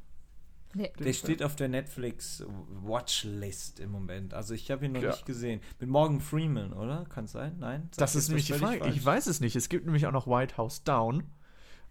[0.73, 0.91] Nee.
[0.99, 2.43] Der steht auf der Netflix
[2.81, 4.33] Watchlist im Moment.
[4.33, 5.11] Also ich habe ihn noch Ja.
[5.11, 5.61] nicht gesehen.
[5.79, 7.05] Mit Morgan Freeman, oder?
[7.09, 7.57] Kann es sein?
[7.59, 7.89] Nein?
[7.91, 8.79] Sag Das ist nämlich die Frage.
[8.79, 9.17] völlig Ich falsch?
[9.17, 9.55] weiß es nicht.
[9.55, 11.23] Es gibt nämlich auch noch White House Down.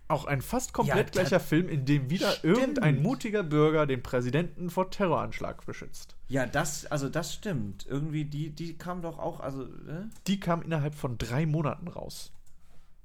[0.08, 2.58] Auch ein fast komplett Ja, gleicher Film, in dem wieder Stimmt.
[2.58, 6.16] irgendein mutiger Bürger den Präsidenten vor Terroranschlag beschützt.
[6.28, 7.86] Ja, das, also das stimmt.
[7.86, 10.10] Irgendwie, die, die kam doch auch, also, ne?
[10.26, 12.32] Die kam innerhalb von drei Monaten raus.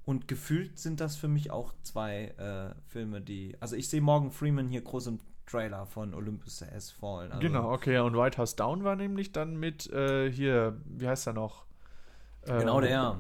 [0.03, 3.55] Und gefühlt sind das für mich auch zwei äh, Filme, die.
[3.59, 7.31] Also ich sehe Morgan Freeman hier groß im Trailer von Olympus Has Fallen.
[7.31, 7.99] Also, Genau, okay.
[7.99, 11.65] Und White House Down war nämlich dann mit äh, hier, wie heißt er noch?
[12.43, 13.19] Äh, Genau der.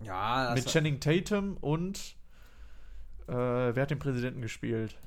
[0.00, 2.16] Ja, Mit Channing Tatum und
[3.26, 4.98] äh, wer hat den Präsidenten gespielt?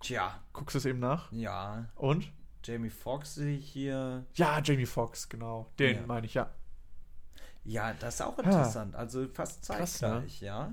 [0.00, 1.30] Tja, Guckst du es eben nach?
[1.32, 1.86] ja.
[1.96, 2.32] Und?
[2.62, 4.26] Jamie Foxx sehe ich hier.
[4.34, 5.70] Ja, Jamie Foxx, genau.
[5.78, 6.06] Den Ja.
[6.06, 6.50] meine ich, ja.
[7.64, 8.94] Ja, das ist auch interessant.
[8.94, 10.70] Also fast zeitgleich, ja.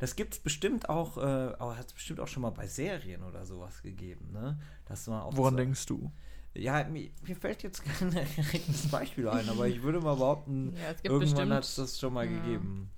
[0.00, 3.22] Das gibt es bestimmt auch, äh, aber hat es bestimmt auch schon mal bei Serien
[3.22, 4.58] oder sowas gegeben, ne?
[4.86, 6.12] Das war auch Woran so, denkst du?
[6.54, 10.90] Ja, mir, mir fällt jetzt kein direktes Beispiel ein, aber ich würde mal behaupten, Ja,
[10.90, 12.32] es gibt irgendwann bestimmt- hat es das schon mal ja.
[12.40, 12.90] gegeben.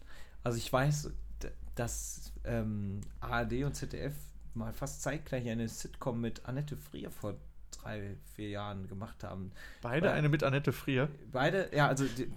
[0.42, 1.10] Also ich weiß,
[1.74, 4.14] dass ähm, ARD und ZDF
[4.54, 7.34] mal fast zeitgleich eine Sitcom mit Annette Frier vor
[7.70, 9.50] drei, vier Jahren gemacht haben.
[9.82, 11.08] Beide Weil- eine mit Annette Frier.
[11.32, 12.30] Beide, ja, also die,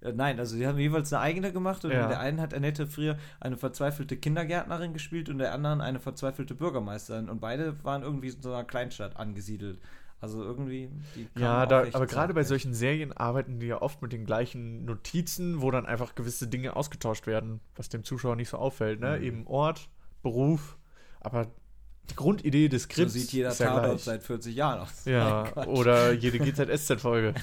[0.14, 2.04] nein, also die haben jeweils eine eigene gemacht und Ja.
[2.04, 5.98] in der einen hat Annette Frier eine verzweifelte Kindergärtnerin gespielt und in der anderen eine
[6.00, 9.80] verzweifelte Bürgermeisterin und beide waren irgendwie in so einer Kleinstadt angesiedelt.
[10.20, 10.90] Also irgendwie,
[11.36, 15.60] Ja, da, aber gerade bei solchen Serien arbeiten die ja oft mit den gleichen Notizen,
[15.60, 19.00] wo dann einfach gewisse Dinge ausgetauscht werden, was dem Zuschauer nicht so auffällt.
[19.00, 19.18] Ne?
[19.18, 19.24] Mhm.
[19.24, 19.90] Eben Ort,
[20.22, 20.78] Beruf,
[21.20, 21.48] aber
[22.10, 24.02] die Grundidee des so Skripts sieht jeder ist ja Tatort gleich.
[24.02, 25.04] seit 40 Jahren aus.
[25.04, 27.34] Ja, oder jede GZSZ-Folge.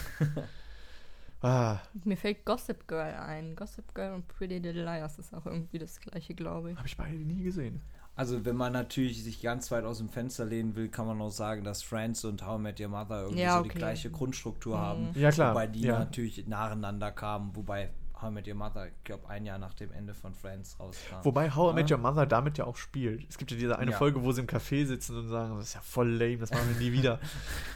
[1.41, 3.55] ah, Mir fällt Gossip Girl ein.
[3.55, 6.77] Gossip Girl und Pretty Little Liars ist auch irgendwie das gleiche, glaube ich.
[6.77, 7.81] habe ich beide nie gesehen.
[8.15, 11.31] Also wenn man natürlich sich ganz weit aus dem Fenster lehnen will, kann man auch
[11.31, 13.79] sagen, dass Friends und How I Met Your Mother irgendwie Ja, so die okay.
[13.79, 14.81] gleiche Grundstruktur Mhm.
[14.81, 15.07] haben.
[15.15, 15.51] Ja, klar.
[15.55, 15.97] Wobei die ja.
[15.99, 17.89] natürlich nacheinander kamen, wobei
[18.21, 21.15] How I Met Your Mother, ich glaube, ein Jahr nach dem Ende von Friends rauskam.
[21.23, 21.91] Wobei How I Met.
[21.91, 23.25] Your Mother damit ja auch spielt.
[23.27, 23.97] Es gibt ja diese eine Ja.
[23.97, 26.69] Folge, wo sie im Café sitzen und sagen, das ist ja voll lame, das machen
[26.69, 27.19] wir nie wieder.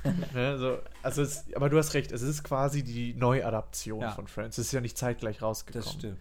[0.34, 4.12] ne, so, also es, aber du hast recht, es ist quasi die Neuadaption Ja.
[4.12, 4.58] von Friends.
[4.60, 5.84] Es ist ja nicht zeitgleich rausgekommen.
[5.84, 6.17] Das stimmt.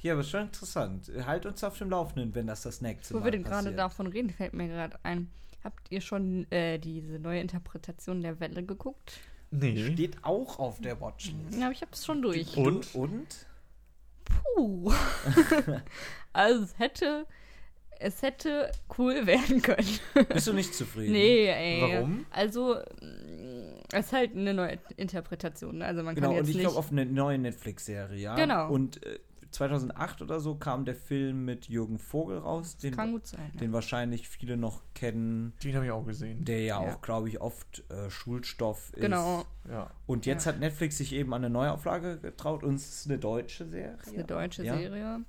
[0.00, 1.10] Ja, aber schon interessant.
[1.26, 4.06] Halt uns auf dem Laufenden, wenn das das nächste Wo Mal wir denn gerade davon
[4.06, 5.30] reden, fällt mir gerade ein.
[5.64, 9.18] Habt ihr schon äh, diese neue Interpretation der Welle geguckt?
[9.50, 9.92] Nee.
[9.92, 11.58] Steht auch auf der Watchlist.
[11.58, 12.56] Ja, aber ich hab's schon durch.
[12.56, 12.94] Und?
[12.94, 13.46] Und?
[14.24, 14.92] Puh.
[16.32, 17.26] also es hätte,
[17.98, 19.88] es hätte cool werden können.
[20.28, 21.12] Bist du nicht zufrieden?
[21.12, 21.80] nee, ey.
[21.80, 22.26] Warum?
[22.30, 25.82] Also, mm, es ist halt eine neue Interpretation.
[25.82, 26.64] Also man Genau, kann und jetzt ich nicht.
[26.66, 28.34] glaube auf eine neue Netflix-Serie, ja.
[28.36, 28.70] Genau.
[28.70, 29.18] Und äh,
[29.50, 33.50] 2008 oder so kam der Film mit Jürgen Vogel raus, den, kann gut sein.
[33.54, 33.60] Ja.
[33.60, 36.44] den wahrscheinlich viele noch kennen, Den habe ich auch gesehen.
[36.44, 36.94] der ja, Ja.
[36.94, 39.00] auch, glaube ich, oft äh, Schulstoff ist.
[39.02, 39.90] Genau, Ja.
[40.06, 40.52] Und jetzt Ja.
[40.52, 43.94] hat Netflix sich eben an eine Neuauflage getraut und es ist eine deutsche Serie.
[43.98, 44.76] das ist eine deutsche ja?
[44.76, 45.20] Serie.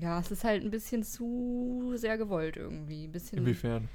[0.00, 3.04] Ja, es ist halt ein bisschen zu sehr gewollt irgendwie.
[3.04, 3.38] Ein bisschen.
[3.40, 3.88] Inwiefern?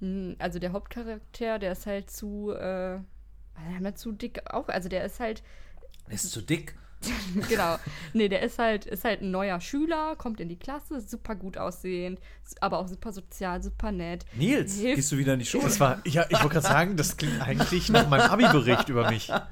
[0.00, 4.68] Mm, Also der Hauptcharakter, der ist halt zu, äh, ja, zu dick auch.
[4.68, 5.42] Also der ist halt,
[6.08, 6.76] Ist zu dick.
[7.48, 7.76] genau.
[8.12, 11.56] Nee, der ist halt, ist halt ein neuer Schüler, kommt in die Klasse, super gut
[11.56, 12.18] aussehend,
[12.60, 14.24] aber auch super sozial, super nett.
[14.34, 15.64] Nils, Hilf- gehst du wieder in die Schule?
[15.64, 19.30] Das war, ja, ich wollte gerade sagen, das klingt eigentlich nach meinem Abi-Bericht über mich.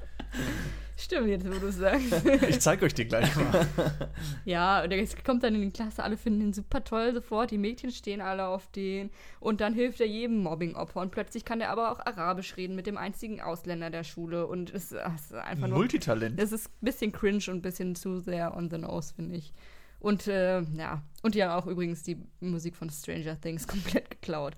[0.99, 2.25] Stimmt, jetzt wo du es sagst.
[2.49, 3.67] Ich zeige euch den gleich mal.
[4.45, 7.59] ja, und der kommt dann in die Klasse, alle finden ihn super toll sofort, die
[7.59, 11.69] Mädchen stehen alle auf den und dann hilft er jedem Mobbing-Opfer und plötzlich kann er
[11.69, 15.67] aber auch Arabisch reden mit dem einzigen Ausländer der Schule und es es ist einfach
[15.67, 16.39] nur Multitalent.
[16.39, 19.53] Es ist ein bisschen cringe und ein bisschen zu sehr on the nose, finde ich.
[19.99, 24.57] Und äh, ja, und die haben auch übrigens die Musik von Stranger Things komplett geklaut.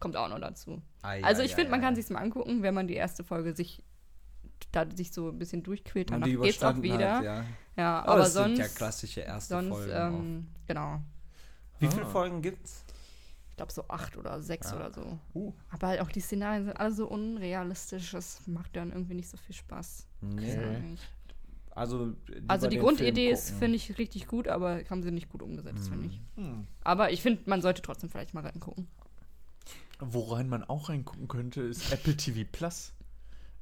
[0.00, 0.82] Kommt auch noch dazu.
[1.02, 1.84] Ei, also ich finde, man ei.
[1.84, 3.82] kann sich's mal angucken, wenn man die erste Folge sich
[4.72, 7.16] da sich so ein bisschen durchquält, Und danach die geht's auch wieder.
[7.16, 7.44] hat, ja.
[7.76, 9.92] Ja, Aber, aber das sonst, sind ja klassische erste sonst Folgen.
[9.94, 11.00] ähm, genau.
[11.78, 12.10] Wie viele Ah.
[12.10, 12.84] Folgen gibt's?
[13.50, 14.76] Ich glaube so acht oder sechs Ja.
[14.76, 15.18] oder so.
[15.34, 15.52] Uh.
[15.70, 19.36] Aber halt auch die Szenarien sind alle so unrealistisch, das macht dann irgendwie nicht so
[19.36, 20.06] viel Spaß.
[20.22, 20.56] Nee.
[20.56, 20.96] Okay.
[21.72, 22.14] Also,
[22.48, 25.88] Also die Grundidee Film ist, finde ich, richtig gut, aber haben sie nicht gut umgesetzt,
[25.88, 26.20] finde ich.
[26.36, 26.66] Hm.
[26.82, 28.88] Aber ich finde, man sollte trotzdem vielleicht mal reingucken.
[30.00, 32.92] Worein man auch reingucken könnte, ist Apple TV Plus.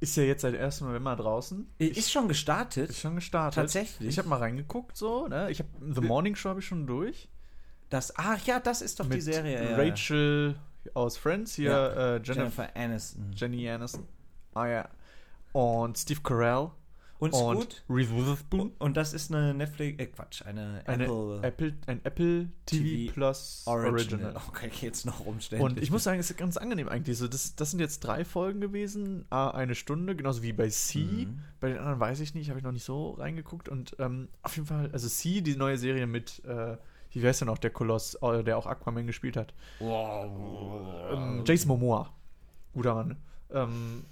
[0.01, 0.83] Ist ja jetzt seit 1.
[0.83, 1.67] November draußen.
[1.79, 2.91] Ist schon gestartet.
[2.91, 3.55] Ist schon gestartet.
[3.57, 4.09] Tatsächlich?
[4.09, 5.51] Ich habe mal reingeguckt, so, ne?
[5.51, 7.29] Ich habe The Morning Show habe ich schon durch.
[7.91, 9.71] Das, ach ja, das ist doch die mit Serie.
[9.71, 9.77] Ja.
[9.77, 10.57] Rachel
[10.95, 11.89] aus Friends, hier Ja.
[11.89, 13.33] äh, Jennifer, Jennifer Aniston.
[13.35, 14.07] Jenny Aniston.
[14.55, 14.89] Ah ja.
[15.53, 16.71] Und Steve Carell.
[17.19, 17.83] Und gut?
[17.89, 18.73] Reese Witherspoon.
[18.79, 23.13] Und das ist eine Netflix, äh Quatsch, eine, Eine Apple, Apple, ein Apple TV, TV
[23.13, 23.93] Plus Original.
[23.93, 24.43] Original.
[24.49, 25.69] Okay, jetzt noch umständlich.
[25.69, 27.19] Und ich muss sagen, es ist ganz angenehm eigentlich.
[27.19, 31.01] So, das, das sind jetzt drei Folgen gewesen, eine Stunde, genauso wie bei C.
[31.01, 31.41] Mhm.
[31.61, 33.69] Bei den anderen weiß ich nicht, habe ich noch nicht so reingeguckt.
[33.69, 36.77] Und ähm, auf jeden Fall, also C, die neue Serie mit, äh,
[37.11, 39.55] wie heißt denn auch der Koloss, äh, der auch Aquaman gespielt hat?
[39.81, 42.13] Ähm, Jason Momoa.
[42.75, 43.17] Guter Mann.
[43.51, 44.05] Ähm,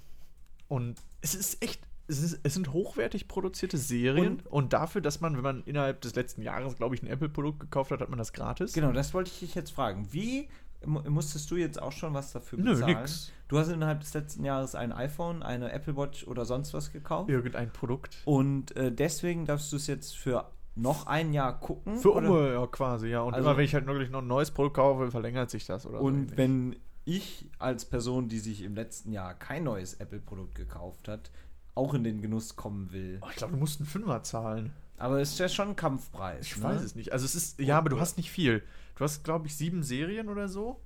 [0.69, 5.37] und es ist echt, es, ist, es sind hochwertig produzierte Serien und, dafür, dass man,
[5.37, 8.33] wenn man innerhalb des letzten Jahres, glaube ich, ein Apple-Produkt gekauft hat, hat man das
[8.33, 8.73] gratis.
[8.73, 10.07] Genau, das wollte ich dich jetzt fragen.
[10.13, 10.49] Wie
[10.85, 12.99] mu- musstest du jetzt auch schon was dafür Nö, bezahlen?
[13.01, 13.33] nix.
[13.49, 17.31] Du hast innerhalb des letzten Jahres ein iPhone, eine Apple Watch oder sonst was gekauft.
[17.31, 18.19] Irgendein Produkt.
[18.25, 21.97] Und äh, deswegen darfst du es jetzt für noch ein Jahr gucken.
[21.99, 22.11] Für?
[22.13, 23.23] Umme, ja, quasi, ja.
[23.23, 25.87] Und Also- immer wenn ich halt wirklich noch ein neues Produkt kaufe, verlängert sich das
[25.87, 26.05] oder so.
[26.05, 26.37] Und ähnlich.
[26.37, 31.31] wenn ich als Person, die sich im letzten Jahr kein neues Apple-Produkt gekauft hat,
[31.77, 33.19] auch in den Genuss kommen will.
[33.23, 34.73] Oh, ich glaube, du musst einen Fünfer zahlen.
[34.99, 36.47] Aber es ist ja schon ein Kampfpreis.
[36.47, 36.65] Ich ne?
[36.65, 37.13] weiß es nicht.
[37.13, 38.63] Also es ist, ja, aber du hast nicht viel.
[38.97, 40.81] Du hast, glaube ich, sieben Serien oder so.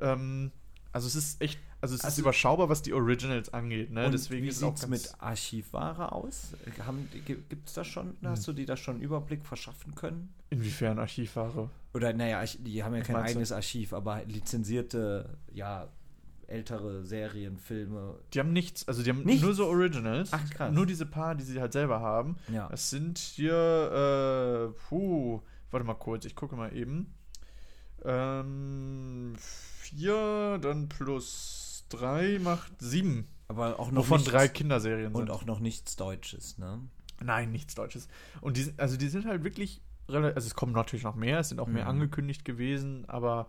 [0.00, 0.52] Ähm,
[0.92, 4.06] also es ist echt, also es ist Also- überschaubar, was die Originals angeht, ne?
[4.06, 6.52] Und Deswegen wie ist sieht es mit Archivware aus?
[7.24, 8.16] Gibt es das schon?
[8.22, 10.34] Hast du dir da schon einen Überblick verschaffen können?
[10.50, 11.68] inwiefern Archivware.
[11.92, 13.36] Oder naja, die haben ja Was kein meinst du?
[13.36, 15.88] eigenes Archiv, aber lizenzierte, ja,
[16.48, 18.18] ältere Serien, Filme.
[18.34, 19.42] Die haben nichts, also die haben Nichts?
[19.42, 20.30] nur so Originals.
[20.32, 20.72] Ach, krass.
[20.74, 22.36] Nur diese paar, die sie halt selber haben.
[22.52, 22.68] Ja.
[22.68, 27.14] Das sind hier, äh, puh, warte mal kurz, ich gucke mal eben.
[28.04, 33.28] Ähm, vier, dann plus drei macht sieben.
[33.48, 35.30] Aber auch noch Wovon nichts, drei Kinderserien und sind.
[35.30, 36.80] auch noch nichts Deutsches, ne?
[37.22, 38.08] Nein, nichts Deutsches.
[38.40, 41.48] Und die also die sind halt wirklich relativ, also es kommen natürlich noch mehr, es
[41.48, 41.90] sind auch mehr Mhm.
[41.90, 43.48] angekündigt gewesen, aber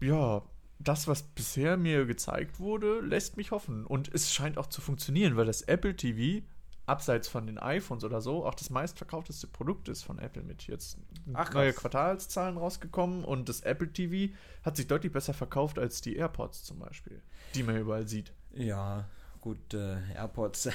[0.00, 0.42] ja,
[0.82, 3.86] das, was bisher mir gezeigt wurde, lässt mich hoffen.
[3.86, 6.44] Und es scheint auch zu funktionieren, weil das Apple TV,
[6.86, 10.98] abseits von den iPhones oder so, auch das meistverkaufteste Produkt ist von Apple mit jetzt
[11.32, 16.16] Ach, neue Quartalszahlen rausgekommen und das Apple TV hat sich deutlich besser verkauft als die
[16.16, 17.22] AirPods zum Beispiel,
[17.54, 18.32] die man überall sieht.
[18.54, 19.08] Ja,
[19.40, 20.70] gut, äh, AirPods.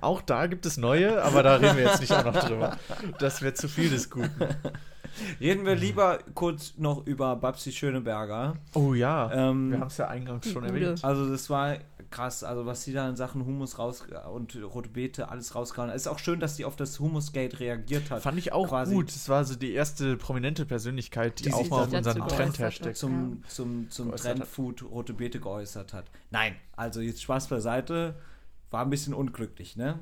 [0.00, 2.76] Auch da gibt es neue, aber da reden wir jetzt nicht auch noch drüber.
[3.18, 4.30] Das wäre zu viel des Guten.
[5.40, 8.56] Reden wir lieber kurz noch über Babsi Schöneberger.
[8.74, 11.04] Oh ja, Ähm, wir haben es ja eingangs schon erwähnt.
[11.04, 11.76] Also das war
[12.10, 15.90] krass, also was sie da in Sachen Humus raus und rote Beete alles rausgehauen.
[15.90, 15.96] hat.
[15.96, 18.22] Es ist auch schön, dass die auf das Humusgate reagiert hat.
[18.22, 18.94] Fand ich auch quasi.
[18.94, 19.10] gut.
[19.10, 23.42] Es war so die erste prominente Persönlichkeit, die, Die auch mal auf unseren Trend-Hashtag zum,
[23.48, 24.14] zum, zum.
[24.14, 26.06] Trendfood rote Beete geäußert hat.
[26.30, 28.14] Nein, also jetzt Spaß beiseite,
[28.70, 29.98] war ein bisschen unglücklich, ne?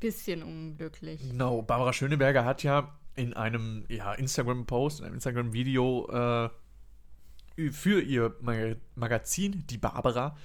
[0.00, 1.20] Bisschen unglücklich.
[1.30, 6.50] Genau, Barbara Schöneberger hat ja in einem ja, Instagram-Post, in einem Instagram-Video
[7.56, 10.36] äh, für ihr Mag Magazin, die Barbara,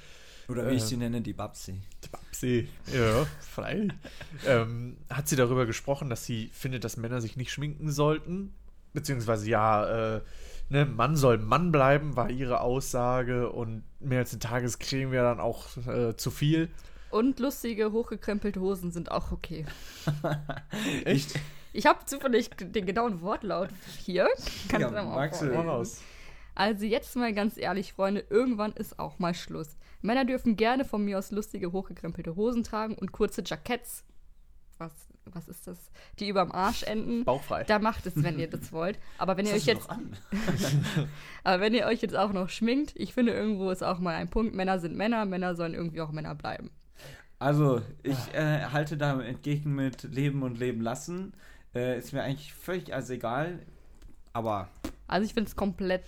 [0.47, 1.81] Oder wie ich Äh, sie nenne, die Babsi.
[2.03, 3.89] die Babsi, ja, frei,
[4.47, 8.53] ähm, hat sie darüber gesprochen, dass sie findet, dass Männer sich nicht schminken sollten,
[8.93, 10.21] beziehungsweise ja, äh,
[10.69, 15.39] ne, Mann soll Mann bleiben, war ihre Aussage und mehr als eine Tagescreme wäre dann
[15.41, 16.69] auch äh, zu viel.
[17.09, 19.65] Und lustige, hochgekrempelte Hosen sind auch okay.
[21.03, 21.37] Echt?
[21.73, 24.27] Ich habe zufällig den genauen Wortlaut hier.
[24.69, 25.45] Kann Ja, magst du-.
[25.45, 26.01] Mal raus.
[26.53, 29.77] Also jetzt mal ganz ehrlich, Freunde, irgendwann ist auch mal Schluss.
[30.01, 34.03] Männer dürfen gerne von mir aus lustige, hochgekrempelte Hosen tragen und kurze Jacketts.
[34.77, 34.91] Was,
[35.25, 35.91] was ist das?
[36.19, 37.23] Die überm Arsch enden.
[37.23, 37.63] Bauchfrei.
[37.63, 38.99] Da macht es, wenn ihr das wollt.
[39.17, 39.87] Aber wenn ihr euch jetzt,
[41.43, 44.29] aber wenn ihr euch jetzt auch noch schminkt, ich finde irgendwo ist auch mal ein
[44.29, 44.55] Punkt.
[44.55, 46.71] Männer sind Männer, Männer sollen irgendwie auch Männer bleiben.
[47.37, 51.33] Also, ich äh, halte da entgegen mit Leben und Leben lassen.
[51.73, 53.59] Äh, ist mir eigentlich völlig als egal.
[54.33, 54.69] Aber
[55.07, 56.03] Also ich finde es komplett,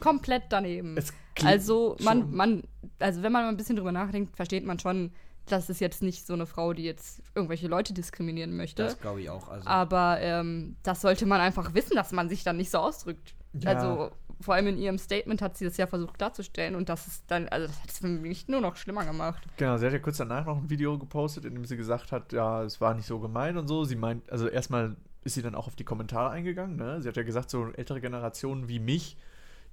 [0.00, 0.96] komplett daneben.
[0.96, 1.12] Es
[1.44, 2.62] Also man, schon- man,
[2.98, 5.12] also wenn man mal ein bisschen drüber nachdenkt, versteht man schon,
[5.46, 8.84] das ist jetzt nicht so eine Frau, die jetzt irgendwelche Leute diskriminieren möchte.
[8.84, 9.48] das glaube ich auch.
[9.48, 13.34] Also, Aber ähm, das sollte man einfach wissen, dass man sich dann nicht so ausdrückt.
[13.54, 13.70] Ja.
[13.72, 17.24] Also vor allem in ihrem Statement hat sie das ja versucht darzustellen und das ist
[17.28, 19.42] dann, also das hat es für mich nur noch schlimmer gemacht.
[19.56, 22.32] Genau, sie hat ja kurz danach noch ein Video gepostet, in dem sie gesagt hat,
[22.32, 23.84] ja, es war nicht so gemeint und so.
[23.84, 27.02] Sie meint, also erstmal ist sie dann auch auf die Kommentare eingegangen, ne?
[27.02, 29.16] Sie hat ja gesagt, so ältere Generationen wie mich,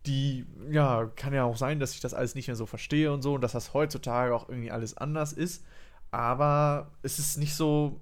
[0.06, 3.22] die, ja, kann ja auch sein, dass ich das alles nicht mehr so verstehe und
[3.22, 5.66] so und dass das heutzutage auch irgendwie alles anders ist.
[6.12, 8.00] Aber es ist nicht so,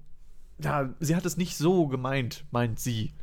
[0.60, 3.14] ja, sie hat es nicht so gemeint, meint sie.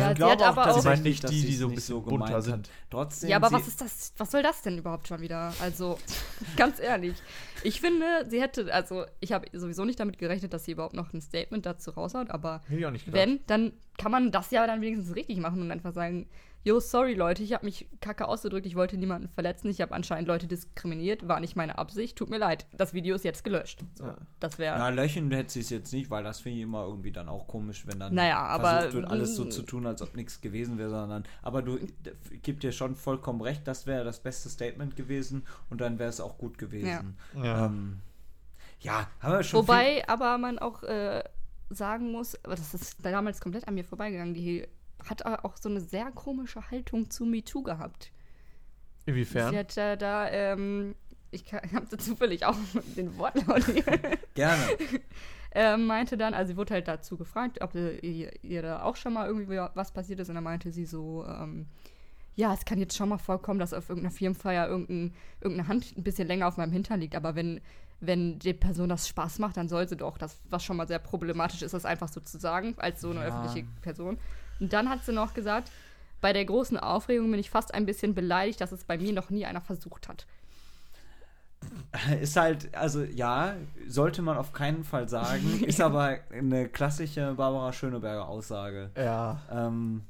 [0.00, 1.74] Ja, ich sie hat glaube auch, aber dass auch- meint nicht, die, die so ein
[1.74, 2.70] bisschen so bunter sind.
[2.90, 5.52] Trotzdem, Ja, aber was ist das, was soll das denn überhaupt schon wieder?
[5.60, 5.98] Also,
[6.56, 7.16] ganz ehrlich.
[7.62, 11.12] Ich finde, sie hätte, also ich habe sowieso nicht damit gerechnet, dass sie überhaupt noch
[11.12, 15.38] ein Statement dazu raushaut, aber ich wenn, dann kann man das ja dann wenigstens richtig
[15.38, 16.28] machen und einfach sagen,
[16.64, 20.26] yo, sorry Leute, ich habe mich kacke ausgedrückt, ich wollte niemanden verletzen, ich habe anscheinend
[20.26, 22.66] Leute diskriminiert, war nicht meine Absicht, tut mir leid.
[22.72, 23.84] Das Video ist jetzt gelöscht.
[23.94, 24.16] So, Ja.
[24.40, 24.78] Das wäre.
[24.78, 27.46] Na, löchen hätte sie es jetzt nicht, weil das finde ich immer irgendwie dann auch
[27.46, 30.78] komisch, wenn dann Naja, aber- versucht wird, alles so zu tun, als ob nichts gewesen
[30.78, 31.24] wäre, sondern.
[31.42, 31.78] Aber du
[32.42, 36.20] gib dir schon vollkommen recht, das wäre das beste Statement gewesen und dann wäre es
[36.20, 37.16] auch gut gewesen.
[37.36, 37.66] Ja.
[37.66, 38.00] Ähm,
[38.80, 39.60] ja, haben wir schon.
[39.60, 41.22] Wobei aber man auch äh,
[41.70, 44.66] sagen muss, aber das ist damals komplett an mir vorbeigegangen, die
[45.08, 48.10] hat auch so eine sehr komische Haltung zu MeToo gehabt.
[49.04, 49.54] Sie Inwiefern?
[49.56, 50.94] hat äh, da, ähm,
[51.30, 52.56] ich habe so zufällig auch
[52.96, 53.84] den Wortlaut hier.
[54.34, 54.62] gerne.
[55.52, 58.96] äh, meinte dann, also sie wurde halt dazu gefragt, ob ihr, ihr, ihr da auch
[58.96, 60.28] schon mal irgendwie was passiert ist.
[60.28, 61.66] Und dann meinte sie so, ähm,
[62.36, 66.02] ja, es kann jetzt schon mal vorkommen, dass auf irgendeiner Firmenfeier irgendein, irgendeine Hand ein
[66.02, 67.14] bisschen länger auf meinem Hintern liegt.
[67.14, 67.60] Aber wenn,
[68.00, 70.18] wenn die Person das Spaß macht, dann soll sie doch.
[70.18, 73.20] Das, was schon mal sehr problematisch ist, das einfach so zu sagen, als so eine
[73.20, 73.26] Ja.
[73.26, 74.18] öffentliche Person.
[74.60, 75.70] Und dann hat sie noch gesagt,
[76.20, 79.30] bei der großen Aufregung bin ich fast ein bisschen beleidigt, dass es bei mir noch
[79.30, 80.26] nie einer versucht hat.
[82.20, 83.54] Ist halt, also ja,
[83.88, 88.90] sollte man auf keinen Fall sagen, ist aber eine klassische Barbara Schöneberger Aussage.
[88.96, 89.40] Ja.
[89.50, 90.02] Ähm,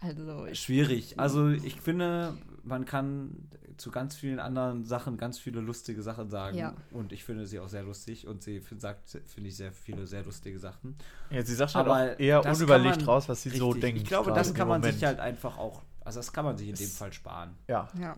[0.00, 1.18] Also, schwierig.
[1.18, 3.48] Also ich finde, man kann
[3.80, 6.56] zu ganz vielen anderen Sachen ganz viele lustige Sachen sagen.
[6.56, 6.74] Ja.
[6.92, 10.22] Und ich finde sie auch sehr lustig und sie sagt, finde ich, sehr viele sehr
[10.22, 10.96] lustige Sachen.
[11.30, 13.80] ja sie sagt halt Aber auch eher unüberlegt man- raus, was sie so Richtig.
[13.82, 14.02] denkt.
[14.02, 15.06] Ich glaube, das kann man sich Moment.
[15.06, 17.56] halt einfach auch, also das kann man sich in dem Fall sparen.
[17.68, 17.88] Ja.
[17.98, 18.16] ja.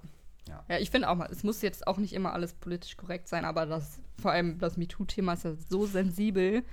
[0.48, 0.64] Ja.
[0.68, 3.44] Ja, ich finde auch mal, es muss jetzt auch nicht immer alles politisch korrekt sein,
[3.44, 6.64] aber das, vor allem das MeToo-Thema ist ja so sensibel.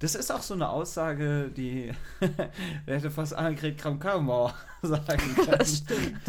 [0.00, 1.92] Das ist auch so eine Aussage, die
[2.86, 6.20] hätte fast Annegret Kramp-Karrenbauer sagen können.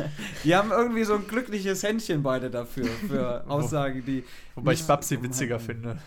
[0.44, 4.26] Die haben irgendwie so ein glückliches Händchen beide dafür, für Aussagen, die.
[4.56, 5.98] Wobei ich Babsi witziger finde.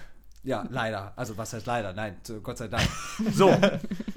[0.42, 1.14] Ja, leider.
[1.16, 1.94] Also was heißt leider?
[1.94, 2.86] Nein, Gott sei Dank.
[3.32, 3.56] So,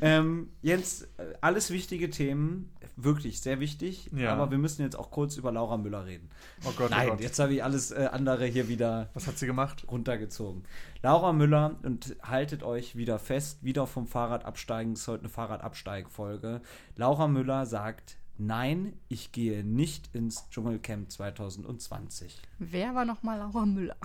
[0.02, 1.08] ähm, jetzt
[1.42, 4.10] alles wichtige Themen, wirklich sehr wichtig.
[4.16, 4.34] Ja.
[4.34, 6.30] Aber wir müssen jetzt auch kurz über Laura Müller reden.
[6.66, 7.22] Oh Gott, oh Nein, Gott.
[7.22, 9.86] jetzt habe ich alles äh, andere hier wieder Was hat sie gemacht?
[9.90, 10.64] runtergezogen.
[11.04, 16.62] Laura Müller, und haltet euch wieder fest, wieder vom Fahrrad absteigen, ist heute eine Fahrradabsteigfolge.
[16.96, 22.42] Laura Müller sagt, nein, ich gehe nicht ins Dschungelcamp 2020.
[22.60, 23.98] Wer war nochmal Laura Müller?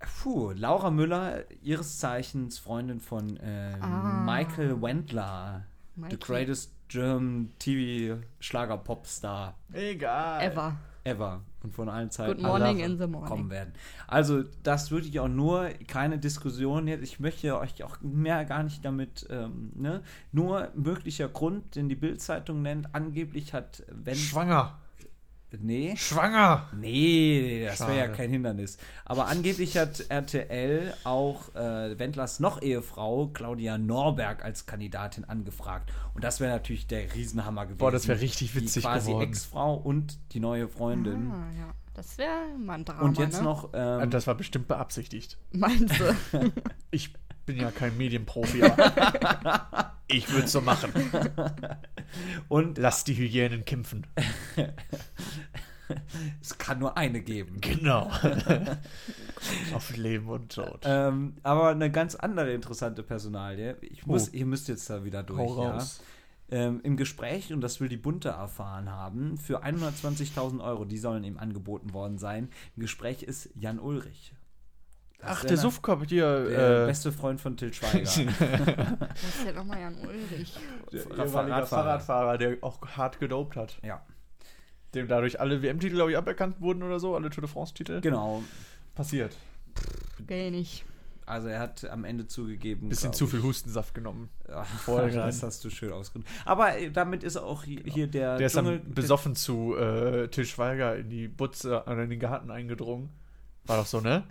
[0.00, 4.22] Puh, Laura Müller, ihres Zeichens Freundin von äh, Ah.
[4.24, 5.64] Michael Wendler,
[5.96, 6.18] the Michael.
[6.18, 10.42] greatest German TV-Schlager-Popstar Egal.
[10.42, 10.76] Ever.
[11.04, 13.28] ever und von allen Zeiten Good morning in the morning.
[13.28, 13.72] kommen werden.
[14.06, 17.02] Also das würde ich auch nur keine Diskussion jetzt.
[17.02, 20.02] Ich möchte euch auch mehr gar nicht damit, ähm, ne?
[20.32, 22.94] Nur möglicher Grund, den die Bildzeitung nennt.
[22.94, 24.78] Angeblich hat wenn Schwanger.
[25.60, 26.68] Nee Schwanger.
[26.76, 28.78] Nee, das wäre ja kein Hindernis.
[29.04, 35.90] Aber angeblich hat RTL auch äh, Wendlers noch Ehefrau Claudia Norberg als Kandidatin angefragt.
[36.14, 37.78] Und das wäre natürlich der Riesenhammer gewesen.
[37.78, 39.28] Boah, das wäre richtig witzig die quasi geworden.
[39.30, 41.30] Ex-Frau und die neue Freundin.
[41.30, 41.74] Ah, ja.
[41.94, 43.42] Das wäre mal ein Drama, und jetzt ne?
[43.42, 43.74] noch.
[43.74, 45.36] Äh, Ähm, Das war bestimmt beabsichtigt.
[45.52, 46.52] Meinst du?
[46.90, 47.12] Ich
[47.48, 50.92] bin ja kein Medienprofi, aber ich würde es so machen.
[52.48, 54.06] und Lass die Hyänen kämpfen.
[56.40, 57.60] es kann nur eine geben.
[57.60, 58.10] Genau.
[59.74, 60.80] Auf Leben und Tod.
[60.84, 63.76] Ähm, aber eine ganz andere interessante Personalie.
[63.80, 64.32] Ich muss, Oh.
[64.36, 65.38] ihr müsst jetzt da wieder durch.
[65.40, 65.84] Hau Ja.
[66.50, 71.24] Ähm, Im Gespräch, und das will die Bunte erfahren haben, für 120.000 Euro, die sollen
[71.24, 72.48] ihm angeboten worden sein.
[72.76, 74.32] Im Gespräch ist Jan Ulrich.
[75.18, 76.44] Das Ach, der na- Suffkopf hier.
[76.48, 77.98] Der Äh, beste Freund von Til Schweiger.
[78.04, 80.54] Das ist ja nochmal Jan Ulrich.
[80.92, 81.26] der Radfahrer.
[81.26, 83.78] ehemalige Fahrradfahrer, der auch hart gedopt hat.
[83.82, 84.00] ja,
[84.94, 88.00] Dem dadurch alle WM-Titel, glaube ich, aberkannt wurden oder so, alle Tour de France-Titel.
[88.00, 88.42] genau.
[88.94, 89.36] Passiert.
[90.26, 90.84] Gell nicht.
[91.26, 92.88] Also er hat am Ende zugegeben.
[92.88, 94.30] Bisschen zu viel Hustensaft genommen.
[94.48, 96.28] Ja, Vorher das hast du schön ausgedrückt.
[96.46, 98.78] Aber äh, damit ist auch hi- hier der, Der ist Dschungel.
[98.80, 103.10] dann besoffen zu äh, Til Schweiger in die Butze, äh, in den Garten eingedrungen.
[103.66, 104.24] War doch so, ne?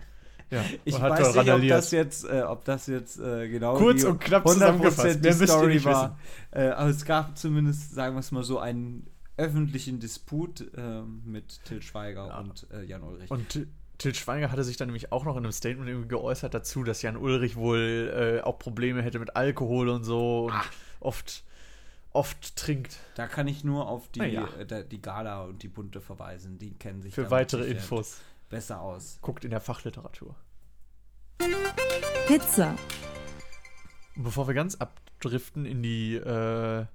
[0.50, 0.64] Ja.
[0.84, 4.20] Ich weiß nicht, ob das jetzt, äh, ob das jetzt äh, genau Kurz die und
[4.20, 5.24] knapp 100% zusammengefasst.
[5.24, 6.18] die Story war.
[6.50, 9.06] Äh, aber es gab zumindest, sagen wir es mal so, einen
[9.36, 12.38] öffentlichen Disput äh, mit Til Schweiger Ja.
[12.40, 13.30] und äh, Jan Ulrich.
[13.30, 13.48] Und
[13.98, 17.02] Til- Schweiger hatte sich dann nämlich auch noch in einem Statement irgendwie geäußert dazu, dass
[17.02, 20.62] Jan Ulrich wohl äh, auch Probleme hätte mit Alkohol und so und Ah.
[21.00, 21.42] oft,
[22.12, 22.96] oft trinkt.
[23.16, 24.48] da kann ich nur auf die, ja.
[24.58, 26.58] äh, die Gala und die Bunte verweisen.
[26.58, 29.18] Die kennen sich Für weitere Infos besser aus.
[29.22, 30.34] guckt in der Fachliteratur.
[32.26, 32.76] Pizza.
[34.16, 36.86] Bevor wir ganz abdriften in die äh,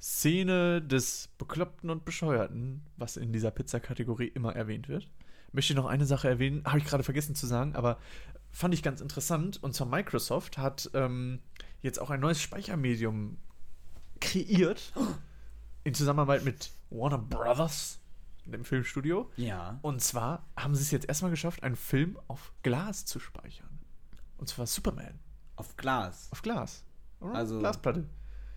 [0.00, 5.10] Szene des Bekloppten und Bescheuerten, was in dieser Pizza-Kategorie immer erwähnt wird,
[5.52, 7.98] möchte ich noch eine Sache erwähnen, habe ich gerade vergessen zu sagen, aber
[8.50, 9.62] fand ich ganz interessant.
[9.62, 11.40] Und zwar Microsoft hat ähm,
[11.82, 13.38] jetzt auch ein neues Speichermedium
[14.20, 14.92] kreiert.
[15.84, 17.99] in Zusammenarbeit mit Warner Brothers,
[18.52, 19.30] dem Filmstudio.
[19.36, 19.78] Ja.
[19.82, 23.68] Und zwar haben sie es jetzt erstmal geschafft, einen Film auf Glas zu speichern.
[24.38, 25.18] Und zwar Superman.
[25.56, 26.28] Auf Glas.
[26.30, 26.84] Auf Glas.
[27.20, 27.34] Oder?
[27.34, 28.08] Also- Glasplatte.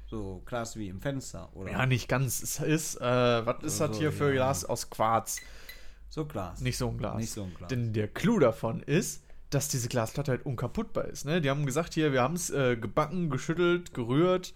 [0.06, 1.72] So Glas wie im Fenster, oder?
[1.72, 2.44] Ja, nicht ganz.
[2.44, 3.02] Es ist, äh,
[3.46, 4.34] was ist das Also, hier für ja.
[4.34, 5.40] Glas aus Quarz?
[6.10, 6.62] So Glas.
[6.62, 7.18] Nicht so ein Glas.
[7.18, 7.70] Nicht so ein Glas.
[7.70, 11.26] Denn der Clou davon ist, dass diese Glasplatte halt unkaputtbar ist.
[11.26, 11.42] Ne?
[11.42, 14.54] Die haben gesagt, hier, wir haben es äh, gebacken, geschüttelt, gerührt,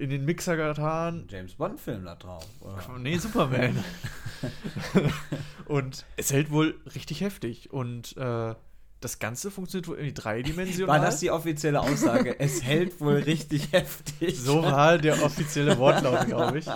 [0.00, 1.26] in den Mixer getan.
[1.28, 2.46] James Bond-Film da drauf.
[2.60, 2.98] Oder?
[2.98, 3.84] Nee, Superman.
[5.66, 7.70] und es hält wohl richtig heftig.
[7.70, 8.54] Und äh,
[9.00, 11.00] das Ganze funktioniert wohl irgendwie dreidimensional.
[11.00, 12.40] War das die offizielle Aussage?
[12.40, 14.40] es hält wohl richtig heftig.
[14.40, 16.66] so war der offizielle Wortlaut, glaube ich.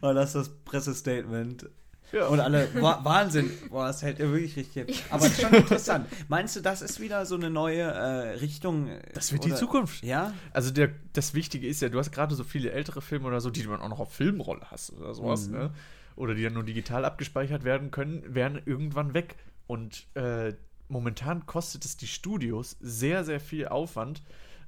[0.00, 1.68] War das das Pressestatement?
[2.12, 2.26] Ja.
[2.28, 5.02] Und alle, Wa- Wahnsinn, boah, es hält ja wirklich richtig.
[5.10, 6.06] Aber es ist schon interessant.
[6.28, 8.88] Meinst du, das ist wieder so eine neue äh, Richtung?
[8.88, 10.02] äh, Das wird die oder- Zukunft.
[10.04, 10.32] Ja?
[10.52, 13.50] Also der, das Wichtige ist ja, du hast gerade so viele ältere Filme oder so,
[13.50, 15.52] die du dann auch noch auf Filmrolle hast oder sowas, Mhm.
[15.54, 15.70] ne?
[16.16, 19.36] Oder die dann nur digital abgespeichert werden können, werden irgendwann weg.
[19.68, 20.54] Und äh,
[20.88, 24.22] momentan kostet es die Studios sehr, sehr viel Aufwand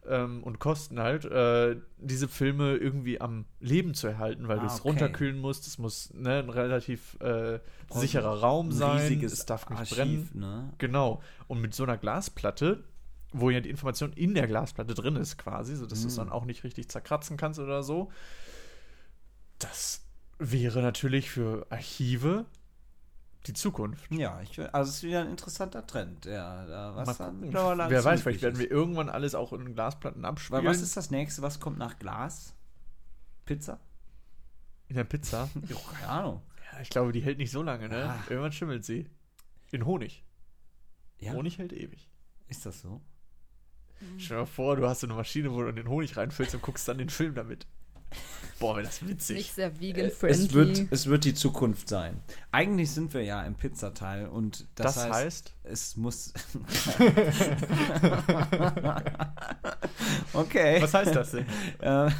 [0.08, 4.66] ähm, und Kosten halt, äh, diese Filme irgendwie am Leben zu erhalten, weil Ah, du
[4.66, 4.88] es okay.
[4.88, 5.66] runterkühlen musst.
[5.66, 9.24] Es muss ne, ein relativ äh, sicherer Raum Ein sein.
[9.24, 10.30] es darf nicht Archiv, brennen.
[10.34, 10.72] ne?
[10.78, 11.22] Genau.
[11.48, 12.84] Und mit so einer Glasplatte,
[13.32, 16.18] wo ja die Information in der Glasplatte drin ist, quasi, sodass du es Mhm.
[16.20, 18.10] dann auch nicht richtig zerkratzen kannst oder so.
[19.58, 20.02] Das
[20.38, 22.46] wäre natürlich für Archive
[23.46, 24.10] die Zukunft.
[24.12, 26.26] Ja, ich, will- also es ist wieder ein interessanter Trend.
[26.26, 27.52] Ja, da, was Mal dann
[27.90, 30.62] Wer weiß, vielleicht werden wir irgendwann alles auch in Glasplatten abspielen.
[30.64, 31.42] Weil was ist das nächste?
[31.42, 32.54] Was kommt nach Glas?
[33.44, 33.80] Pizza?
[34.88, 35.48] in der Pizza?
[35.68, 36.42] Jo, keine Ahnung.
[36.72, 38.10] ja, ich glaube, die hält nicht so lange, ne?
[38.10, 38.18] Ah.
[38.28, 39.08] Irgendwann schimmelt sie.
[39.70, 40.24] In Honig.
[41.18, 42.08] Ja, Honig hält ewig.
[42.48, 43.00] ist das so?
[44.18, 46.62] Stell dir mal vor, du hast so eine Maschine, wo du den Honig reinfüllst und
[46.62, 47.66] guckst dann den Film damit.
[48.58, 49.36] Boah, wäre das witzig.
[49.38, 50.54] Nicht sehr Es vegan-friendly.
[50.54, 52.20] wird, es wird die Zukunft sein.
[52.52, 56.32] Eigentlich sind wir ja im Pizzateil und das, das heißt, heißt es muss.
[60.34, 60.82] okay.
[60.82, 61.46] Was heißt das denn?
[61.80, 62.10] Äh,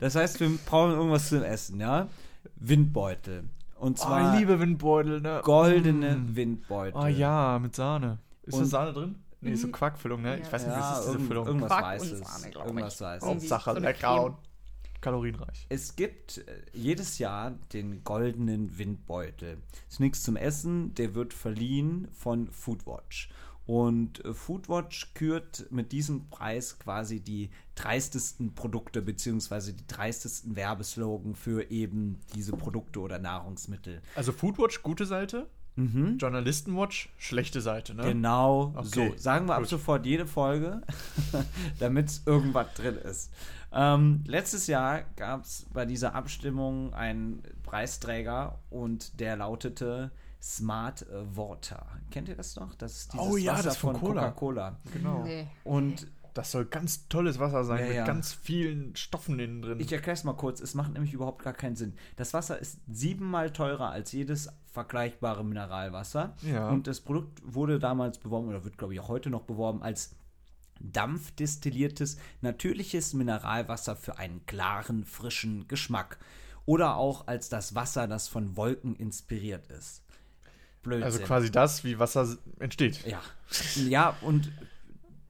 [0.00, 2.08] das heißt, wir brauchen irgendwas zum Essen, ja?
[2.56, 3.44] Windbeutel.
[3.76, 5.40] Und Oh, zwar ich liebe Windbeutel, ne?
[5.44, 6.36] goldene Mm.
[6.36, 7.00] Windbeutel.
[7.00, 8.18] Oh ja, mit Sahne.
[8.42, 9.14] Ist Und- da Sahne drin?
[9.40, 9.72] Nee, so Mhm.
[9.72, 10.38] Quarkfüllung, ne?
[10.38, 10.52] Ich Ja.
[10.52, 11.46] weiß nicht, was Ja, ist diese Füllung?
[11.46, 12.18] irgendwas Quark und Weißes.
[12.18, 13.00] Sahne, irgendwas ich.
[13.00, 13.28] Weißes.
[13.28, 14.36] Hauptsache so lecker
[15.00, 15.66] kalorienreich.
[15.68, 19.58] Es gibt äh, jedes Jahr den goldenen Windbeutel.
[19.88, 23.30] Ist nichts zum Essen, der wird verliehen von Foodwatch.
[23.68, 31.34] Und äh, Foodwatch kürt mit diesem Preis quasi die dreistesten Produkte beziehungsweise die dreistesten Werbeslogan
[31.34, 34.00] für eben diese Produkte oder Nahrungsmittel.
[34.14, 35.48] Also Foodwatch, gute Seite.
[36.18, 38.02] Journalistenwatch, schlechte Seite, ne?
[38.02, 39.16] Genau Okay, so.
[39.16, 39.68] Sagen wir ab gut.
[39.68, 40.82] sofort jede Folge,
[41.78, 43.30] damit irgendwas drin ist.
[43.72, 50.10] Ähm, letztes Jahr gab es bei dieser Abstimmung einen Preisträger und der lautete
[50.40, 51.04] Smart
[51.34, 51.84] Water.
[52.10, 52.74] Kennt ihr das noch?
[52.76, 54.22] Das ist dieses Oh ja, Wasser das von Cola.
[54.30, 54.76] Coca-Cola.
[54.92, 55.24] Genau.
[55.24, 55.46] Nee.
[55.64, 56.06] Und
[56.38, 58.04] Das soll ganz tolles Wasser sein, Ja, mit ja.
[58.04, 59.80] ganz vielen Stoffen innen drin.
[59.80, 61.94] ich erkläre es mal kurz, es macht nämlich überhaupt gar keinen Sinn.
[62.14, 66.36] Das Wasser ist siebenmal teurer als jedes vergleichbare Mineralwasser.
[66.42, 66.68] Ja.
[66.68, 70.14] Und das Produkt wurde damals beworben oder wird, glaube ich, auch heute noch beworben als
[70.78, 76.18] dampfdestilliertes, natürliches Mineralwasser für einen klaren, frischen Geschmack.
[76.66, 80.04] Oder auch als das Wasser, das von Wolken inspiriert ist.
[80.84, 81.02] Blödsinn.
[81.02, 83.04] also quasi das, wie Wasser entsteht.
[83.04, 83.20] Ja.
[83.88, 84.52] Ja, und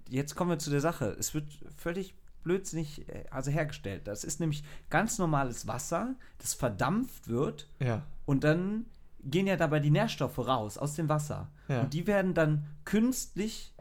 [0.08, 1.16] jetzt kommen wir zu der Sache.
[1.18, 1.46] Es wird
[1.76, 4.06] völlig blödsinnig äh, also hergestellt.
[4.06, 8.02] Das ist nämlich ganz normales Wasser, das verdampft wird Ja.
[8.24, 8.86] und dann
[9.24, 11.50] gehen ja dabei die Nährstoffe raus aus dem Wasser.
[11.68, 11.80] Ja.
[11.82, 13.74] Und die werden dann künstlich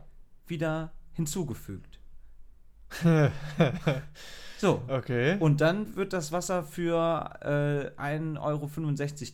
[0.48, 2.00] wieder hinzugefügt.
[4.60, 4.82] So.
[4.88, 5.38] Okay.
[5.40, 6.96] Und dann wird das Wasser für
[7.42, 8.70] äh, 1,65 Euro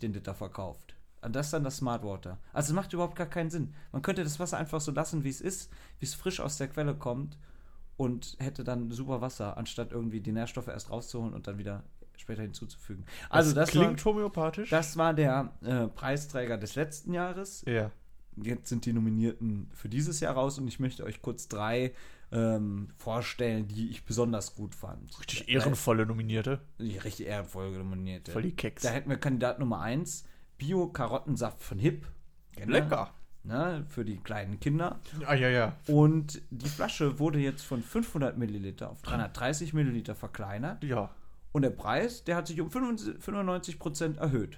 [0.01, 0.82] den Liter verkauft.
[1.23, 2.37] Und das ist dann das Smart Water.
[2.51, 3.73] Also es macht überhaupt gar keinen Sinn.
[3.91, 6.67] Man könnte das Wasser einfach so lassen, wie es ist, wie es frisch aus der
[6.67, 7.37] Quelle kommt
[7.97, 11.83] und hätte dann super Wasser, anstatt irgendwie die Nährstoffe erst rauszuholen und dann wieder
[12.17, 13.05] später hinzuzufügen.
[13.29, 14.69] Also das, klingt war, homöopathisch.
[14.69, 17.63] das war der äh, Preisträger des letzten Jahres.
[17.67, 17.91] ja.
[18.35, 21.93] Jetzt sind die Nominierten für dieses Jahr raus und ich möchte euch kurz drei
[22.31, 25.19] ähm, vorstellen, die ich besonders gut fand.
[25.19, 26.59] Richtig ehrenvolle Nominierte.
[26.79, 28.31] Richtig ehrenvoll nominierte.
[28.31, 28.81] Voll die Keks.
[28.81, 30.25] Da hätten wir Kandidat Nummer 1,
[30.57, 32.05] Bio-Karottensaft von Hip.
[32.65, 33.11] Lecker.
[33.45, 34.99] Ne, für die kleinen Kinder.
[35.25, 35.75] Ah, ja, ja.
[35.87, 40.81] Und die Flasche wurde jetzt von 500 Milliliter auf 330 Milliliter verkleinert.
[40.81, 41.09] Ja.
[41.51, 44.57] Und der Preis, der hat sich um 95 Prozent erhöht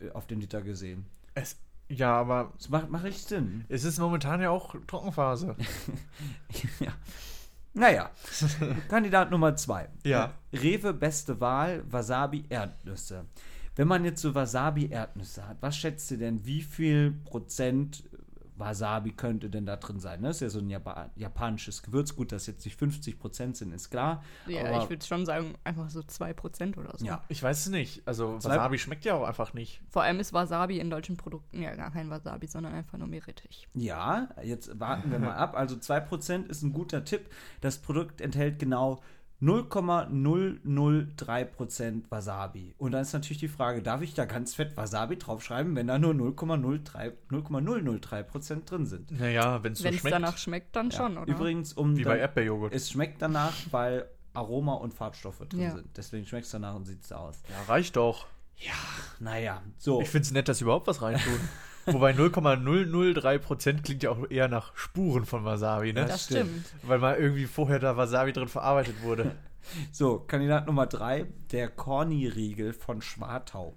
[0.00, 1.04] äh, auf den Liter gesehen.
[1.34, 1.58] Es,
[1.88, 3.64] ja, aber Das macht, macht richtig Sinn.
[3.68, 5.54] es ist momentan ja auch Trockenphase.
[6.80, 6.92] ja.
[7.74, 8.10] Naja,
[8.88, 9.88] Kandidat Nummer 2.
[10.04, 10.32] Ja.
[10.52, 13.26] Rewe beste Wahl, Wasabi Erdnüsse.
[13.76, 18.04] Wenn man jetzt so Wasabi-Erdnüsse hat, was schätzt ihr denn, wie viel Prozent
[18.56, 20.20] Wasabi könnte denn da drin sein?
[20.20, 20.28] Ne?
[20.28, 22.14] Das ist ja so ein Japa japanisches Gewürz.
[22.14, 24.22] Gut, dass jetzt nicht 50 Prozent sind, ist klar.
[24.46, 27.04] Ja, aber, ich würde schon sagen, einfach so 2% oder so.
[27.04, 28.06] Ja, Ich weiß es nicht.
[28.06, 29.82] Also Wasabi schmeckt ja auch einfach nicht.
[29.90, 33.68] Vor allem ist Wasabi in deutschen Produkten ja gar kein Wasabi, sondern einfach nur Meerrettich.
[33.74, 35.56] Ja, jetzt warten wir mal ab.
[35.56, 37.28] Also 2% ist ein guter Tipp.
[37.60, 39.02] Das Produkt enthält genau
[39.44, 42.74] 0,003% Wasabi.
[42.78, 45.98] Und dann ist natürlich die Frage, darf ich da ganz fett Wasabi draufschreiben, wenn da
[45.98, 49.10] nur 0,03 0,003% drin sind?
[49.18, 50.14] Naja, wenn es so Wenn es schmeckt.
[50.14, 51.32] danach schmeckt, dann schon, oder?
[51.32, 52.72] Übrigens, um wie bei Erdbeerjoghurt.
[52.74, 55.74] es schmeckt danach, weil Aroma und Farbstoffe drin Ja.
[55.74, 55.96] sind.
[55.96, 57.40] Deswegen schmeckt es danach und sieht es aus.
[57.48, 58.26] Ja, reicht doch.
[59.20, 60.00] Naja, so.
[60.00, 61.34] Ich finde es nett, dass sie überhaupt was reintun.
[61.86, 66.06] Wobei 0,003% klingt ja auch eher nach Spuren von Wasabi, ne?
[66.06, 66.66] das stimmt.
[66.82, 69.32] Weil mal irgendwie vorher da Wasabi drin verarbeitet wurde.
[69.92, 73.74] So, Kandidat Nummer drei, der Corny-Riegel von Schwartau.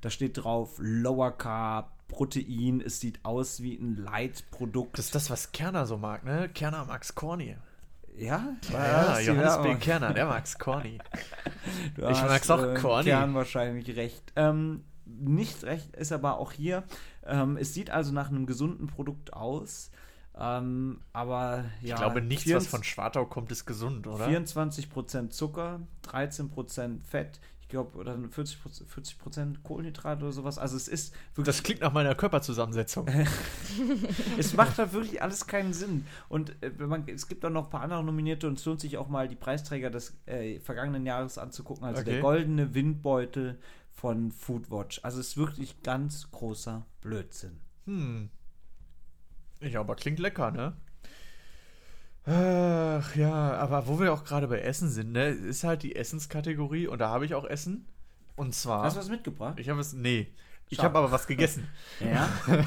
[0.00, 4.96] Da steht drauf Lower Carb, Protein, es sieht aus wie ein Leitprodukt.
[4.96, 6.48] Das ist das, was Kerner so mag, ne?
[6.54, 7.56] Kerner mag's Corny.
[8.16, 9.74] ja, Ja, die Johannes B.
[9.76, 10.98] Kerner, der mag's Corny.
[11.96, 13.04] Du Ich mag's auch äh, corny.
[13.08, 14.32] Kern wahrscheinlich recht.
[14.36, 16.84] Ähm, nicht recht ist aber auch hier.
[17.26, 19.90] Ähm, es sieht also nach einem gesunden Produkt aus.
[20.36, 21.94] Ähm, aber ja.
[21.94, 24.26] Ich glaube, nichts, 24 was von Schwartau kommt, ist gesund, oder?
[24.26, 25.80] 24% Zucker,
[26.10, 30.58] 13% Fett, ich glaube, oder 40%, 40 Kohlenhydrate oder sowas.
[30.58, 33.06] Also es ist wirklich Das klingt nach meiner Körperzusammensetzung.
[34.38, 36.04] es macht da wirklich alles keinen Sinn.
[36.28, 38.98] Und äh, man, es gibt auch noch ein paar andere Nominierte und es lohnt sich
[38.98, 41.84] auch mal, die Preisträger des äh, vergangenen Jahres anzugucken.
[41.84, 42.22] Also der Okay.
[42.22, 43.58] goldene Windbeutel
[43.94, 45.00] von Foodwatch.
[45.02, 47.60] Also es ist wirklich ganz großer Blödsinn.
[47.86, 48.30] Hm.
[49.60, 50.76] Ja, aber klingt lecker, ne?
[52.26, 56.86] Ach ja, aber wo wir auch gerade bei Essen sind, ne, ist halt die Essenskategorie
[56.86, 57.86] und da habe ich auch Essen.
[58.36, 58.84] Und zwar.
[58.84, 59.58] Hast du was mitgebracht?
[59.60, 59.92] ich habe es.
[59.92, 60.28] Nee.
[60.70, 61.68] Ich habe aber was gegessen.
[62.00, 62.28] Ja.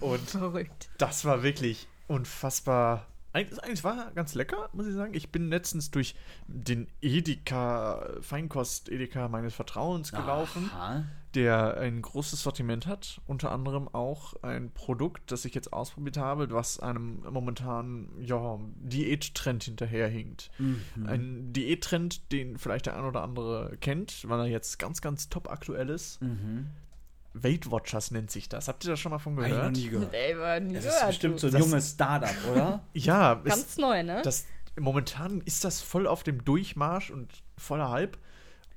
[0.00, 0.88] Und Verrückt.
[0.98, 3.06] das war wirklich unfassbar.
[3.38, 5.14] Eigentlich, eigentlich war ganz lecker, muss ich sagen.
[5.14, 6.14] Ich bin letztens durch
[6.46, 11.04] den Edeka, Feinkost Edeka meines Vertrauens gelaufen, Aha.
[11.34, 13.20] der ein großes Sortiment hat.
[13.26, 19.62] Unter anderem auch ein Produkt, das ich jetzt ausprobiert habe, was einem momentan ja, Diättrend
[19.64, 20.50] hinterherhinkt.
[20.58, 21.06] Mhm.
[21.06, 25.48] Ein Diättrend, den vielleicht der ein oder andere kennt, weil er jetzt ganz, ganz top
[25.48, 26.20] aktuell ist.
[26.20, 26.66] Mhm.
[27.42, 28.68] Weight Watchers nennt sich das.
[28.68, 29.76] Habt ihr das schon mal von Hab ich noch gehört?
[29.76, 30.14] nie gehört.
[30.14, 32.82] Ey, war nie Das ist gehört, bestimmt so ein junges Startup, oder?
[32.94, 34.22] Ja, Ganz neu, ne?
[34.22, 34.46] das,
[34.78, 38.16] momentan ist das voll auf dem Durchmarsch und voller Hype.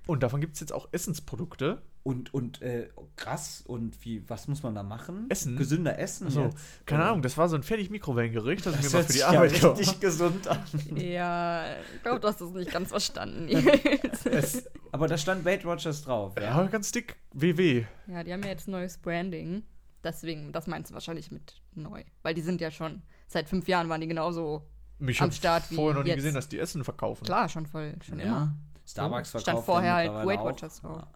[0.07, 1.81] Und davon gibt es jetzt auch Essensprodukte.
[2.03, 5.27] Und, und äh, krass, und wie, was muss man da machen?
[5.29, 5.55] Essen?
[5.55, 6.25] Gesünder essen?
[6.25, 6.57] Also, jetzt?
[6.87, 7.03] keine?
[7.05, 9.25] Ahnung, das war so ein fertig Mikrowellengericht, das, ich Das mir mal für die sich
[9.27, 10.63] Arbeit ja richtig gesund an.
[10.95, 13.49] ja, ich glaube, du hast das nicht ganz verstanden.
[14.25, 16.43] Es, Aber da stand Weight Watchers drauf, ja?
[16.43, 17.17] ja, ganz dick.
[17.33, 17.85] WW.
[18.07, 19.63] ja, die haben ja jetzt neues Branding.
[20.03, 22.03] Deswegen, das meinst du wahrscheinlich mit neu.
[22.23, 25.75] Weil die sind ja schon, seit fünf Jahren waren die genauso, Mich Am Start wie
[25.75, 26.17] vorher noch nie jetzt.
[26.17, 27.23] gesehen, dass die Essen verkaufen.
[27.25, 28.31] klar, schon voll, schon immer.
[28.31, 28.55] Ja.
[28.87, 30.45] Starbucks Stand verkauft vorher ja halt Weight auch.
[30.45, 30.97] Watchers drauf.
[31.01, 31.07] Ja,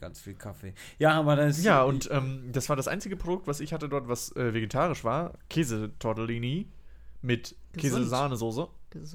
[0.00, 0.74] ganz viel Kaffee.
[0.98, 1.64] Ja, aber das ist.
[1.64, 5.04] Ja, und ähm, das war das einzige Produkt, was ich hatte dort, was äh, vegetarisch
[5.04, 5.34] war.
[5.48, 6.68] Käsetortellini
[7.22, 7.56] mit.
[7.76, 8.68] Käsesahnesoße.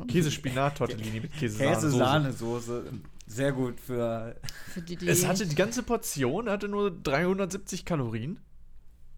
[0.07, 1.97] Käsespinat-Tortellini mit Käsesahnesoße.
[1.97, 2.83] Käse-Sahnesoße.
[3.27, 4.35] Sehr gut für.
[4.73, 8.39] Für die, die Es hatte die ganze Portion, hatte nur 370 Kalorien.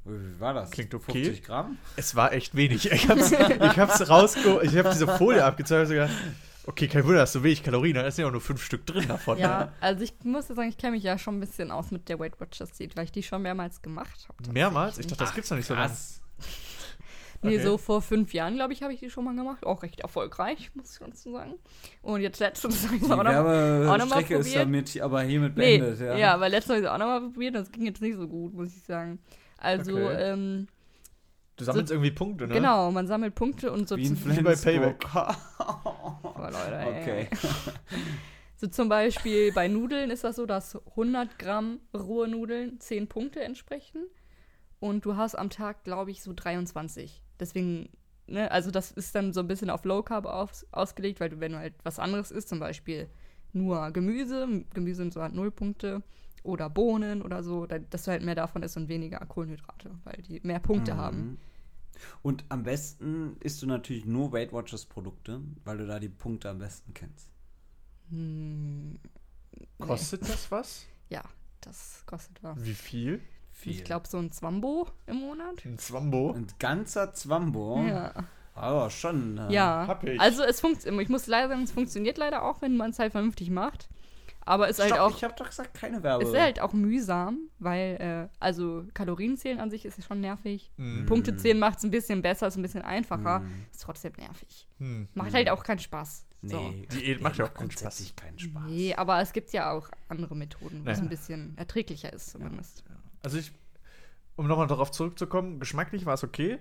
[0.06, 0.72] Wie war das?
[0.72, 1.24] Klingt okay.
[1.24, 1.78] 50 Gramm?
[1.96, 2.92] Es war echt wenig.
[2.92, 6.10] Ich hab's, ich hab's rausgeholt, ich hab diese Folie abgezeigt und sogar,
[6.70, 9.08] okay, kein Wunder, dass so wenig Kalorien, da ist ja auch nur fünf Stück drin
[9.08, 9.38] davon.
[9.38, 12.08] Ja, also ich muss ja sagen, ich kenne mich ja schon ein bisschen aus mit
[12.08, 14.52] der Weight Watchers Diät, weil ich die schon mehrmals gemacht habe.
[14.54, 14.98] Mehrmals?
[15.00, 15.88] Ich dachte, das gibt's noch nicht so lange.
[15.88, 16.22] Krass.
[17.42, 17.64] Nee, Okay.
[17.64, 19.66] so vor fünf Jahren, glaube ich, habe ich die schon mal gemacht.
[19.66, 21.54] Auch recht erfolgreich, muss ich ganz so sagen.
[22.02, 24.62] Und jetzt letztens habe ich sie auch noch, auch noch mal Werbestrecke ist probiert.
[24.66, 26.18] damit aber hiermit Nee, beendet, ja.
[26.18, 26.34] ja.
[26.34, 28.28] aber letztens habe ich sie auch noch mal probiert und es ging jetzt nicht so
[28.28, 29.20] gut, muss ich sagen.
[29.58, 30.16] Also, Okay.
[30.34, 30.68] ähm,
[31.60, 32.54] Du sammelst irgendwie Punkte, ne?
[32.54, 35.06] genau, man sammelt Punkte und so Wie zum, Wie bei Flensburg.
[35.60, 36.88] Oh, Leute, ey.
[36.88, 37.28] okay.
[38.62, 43.42] So zum Beispiel bei Nudeln ist das so, dass 100 Gramm rohe Nudeln 10 Punkte
[43.42, 44.02] entsprechen.
[44.82, 47.24] Und du hast am Tag, glaube ich, so 23.
[47.40, 47.88] Deswegen,
[48.28, 51.40] ne, also das ist dann so ein bisschen auf Low Carb aus, ausgelegt, weil du,
[51.40, 53.08] wenn du halt was anderes isst, zum Beispiel
[53.54, 56.04] nur Gemüse, Gemüse und so hat 0 Punkte,
[56.44, 60.22] oder Bohnen oder so, da- dass du halt mehr davon isst und weniger Kohlenhydrate, weil
[60.28, 61.38] die mehr Punkte haben.
[62.22, 66.50] Und am besten isst du natürlich nur Weight Watchers Produkte, weil du da die Punkte
[66.50, 67.30] am besten kennst.
[68.10, 69.00] Hm,
[69.80, 70.86] Kostet das was?
[71.10, 71.22] ja,
[71.62, 72.64] das kostet was.
[72.64, 73.22] Wie viel?
[73.52, 73.74] Viel.
[73.74, 75.66] Ich glaube, so ein Zwambo im Monat.
[75.66, 76.32] Ein Zwambo?
[76.32, 77.84] Ein ganzer Zwambo.
[77.86, 78.14] Ja.
[78.56, 79.38] Aber schon.
[79.38, 80.20] äh, Ja, hab ich.
[80.20, 83.12] also es funktioniert, ich muss leider sagen, es funktioniert leider auch, wenn man es halt
[83.12, 83.90] vernünftig macht.
[84.50, 86.24] Aber ist halt Stopp, auch ich habe doch gesagt, keine Werbe.
[86.24, 90.72] ist halt auch mühsam, weil, äh, also Kalorien zählen an sich ist ja schon nervig.
[90.78, 91.06] Mhm.
[91.06, 93.44] Punkte zählen macht es ein bisschen besser, ist ein bisschen einfacher.
[93.72, 94.68] Ist trotzdem nervig.
[94.80, 95.08] Hm.
[95.14, 96.26] Macht halt auch keinen Spaß.
[96.42, 96.58] So.
[96.58, 98.64] Nee, Diät macht ja auch keinen grundsätzlich keinen Spaß.
[98.68, 101.04] Nee, aber es gibt ja auch andere Methoden, wo es Ja.
[101.04, 102.84] ein bisschen erträglicher ist zumindest.
[103.22, 103.52] Also ich,
[104.36, 106.60] um nochmal darauf zurückzukommen, geschmacklich war es okay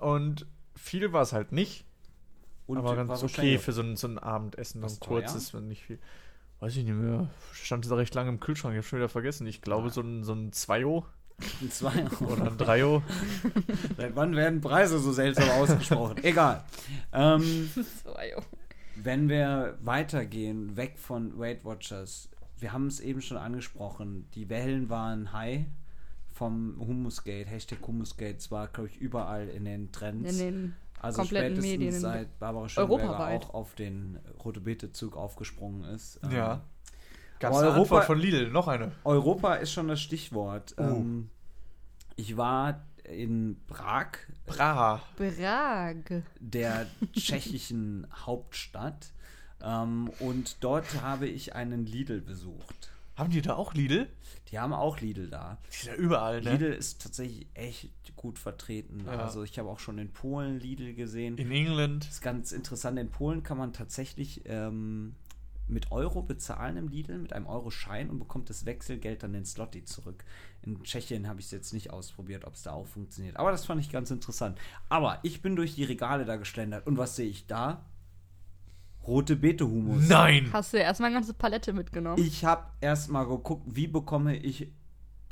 [0.00, 1.84] und viel war es halt nicht,
[2.66, 5.68] Und aber ganz okay für so ein, so ein Abendessen, so Was ein kurzes, wenn
[5.68, 5.98] nicht viel.
[6.60, 7.28] Weiß ich nicht mehr.
[7.52, 9.46] Stand da recht lange im Kühlschrank, ich habe schon wieder vergessen.
[9.46, 10.84] Ich glaube, so ein, so ein 2
[11.60, 12.78] Ein Zwei- oder ein 3
[13.96, 16.22] Seit wann werden Preise so seltsam ausgesprochen?
[16.22, 16.64] Egal.
[17.12, 18.42] Ähm, jo.
[18.96, 24.88] wenn wir weitergehen, weg von Weight Watchers, wir haben es eben schon angesprochen, die Wellen
[24.88, 25.66] waren high
[26.32, 30.32] vom Humusgate, Hashtag Humusgate, es war, glaube ich, überall in den Trends.
[30.32, 33.44] In den also kompletten spätestens Medien seit Barbara Schöneberger europaweit.
[33.44, 36.20] auch auf den Rote Beete-Zug aufgesprungen ist.
[36.24, 36.62] Ähm, Ja.
[37.38, 38.50] Gab es Aber eine Europa- Antwort von Lidl?
[38.50, 38.92] Noch eine.
[39.04, 40.74] Europa ist schon das Stichwort.
[40.78, 40.82] Oh.
[40.82, 41.30] Ähm,
[42.16, 44.12] ich war in Prag,
[44.46, 45.02] Praha.
[45.16, 46.22] Prag.
[46.40, 49.12] der tschechischen Hauptstadt.
[49.62, 52.90] Ähm, und dort habe ich einen Lidl besucht.
[53.16, 54.08] Haben die da auch Lidl?
[54.48, 55.58] Die haben auch Lidl da.
[55.72, 56.52] Die sind ja überall, ne?
[56.52, 59.04] Lidl ist tatsächlich echt gut vertreten.
[59.06, 59.12] Ja.
[59.18, 61.38] Also ich habe auch schon in Polen Lidl gesehen.
[61.38, 62.04] In England.
[62.04, 62.98] Das ist ganz interessant.
[62.98, 65.14] In Polen kann man tatsächlich ähm,
[65.66, 69.84] mit Euro bezahlen im Lidl, mit einem Euro-Schein und bekommt das Wechselgeld dann in Slotty
[69.84, 70.24] zurück.
[70.62, 73.38] In Tschechien habe ich es jetzt nicht ausprobiert, ob es da auch funktioniert.
[73.38, 74.58] Aber das fand ich ganz interessant.
[74.90, 77.84] Aber ich bin durch die Regale da geschlendert und was sehe ich da?
[79.06, 80.08] Rote Beete-Humus.
[80.08, 80.48] Nein!
[80.52, 82.22] Hast du ja erstmal eine ganze Palette mitgenommen.
[82.22, 84.68] Ich habe erstmal geguckt, wie bekomme ich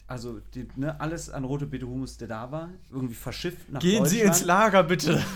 [0.06, 4.04] also die, ne, alles an rote Beete Humus, der da war, irgendwie verschifft nach Gehen
[4.04, 5.22] Sie ins Lager, bitte!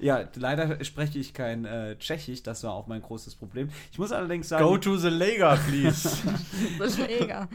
[0.00, 3.68] Ja, leider spreche ich kein äh, Tschechisch, das war auch mein großes Problem.
[3.90, 6.16] Ich muss allerdings sagen, Go to the Lager, please.
[6.78, 7.48] Das ist mega.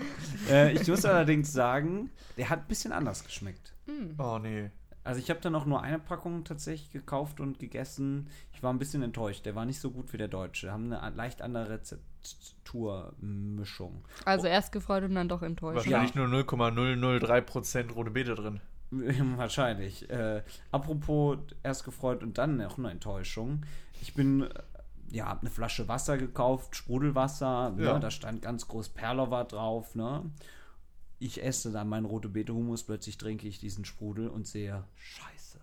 [0.50, 3.74] äh, ich muss allerdings sagen, der hat ein bisschen anders geschmeckt.
[4.18, 4.72] oh, nee.
[5.04, 8.28] Also ich habe dann auch nur eine Packung tatsächlich gekauft und gegessen.
[8.54, 9.46] Ich war ein bisschen enttäuscht.
[9.46, 10.72] Der war nicht so gut wie der deutsche.
[10.72, 14.06] Haben eine leicht andere Rezepturmischung.
[14.24, 15.76] Also erst gefreut und dann doch enttäuscht.
[15.76, 18.62] Wahrscheinlich nur 0,003% rote Beete drin.
[18.92, 20.10] Wahrscheinlich.
[20.10, 23.66] Äh, apropos erst gefreut und dann auch eine Enttäuschung.
[24.02, 24.50] Ich bin, äh,
[25.12, 27.74] ja, hab eine Flasche Wasser gekauft, Sprudelwasser.
[27.78, 27.94] Ja.
[27.94, 29.96] Ne, da stand ganz groß Perlova drauf.
[29.96, 30.24] Ne?
[31.24, 35.58] Ich esse dann meinen rote Beete Hummus, plötzlich trinke ich diesen Sprudel und sehe, scheiße,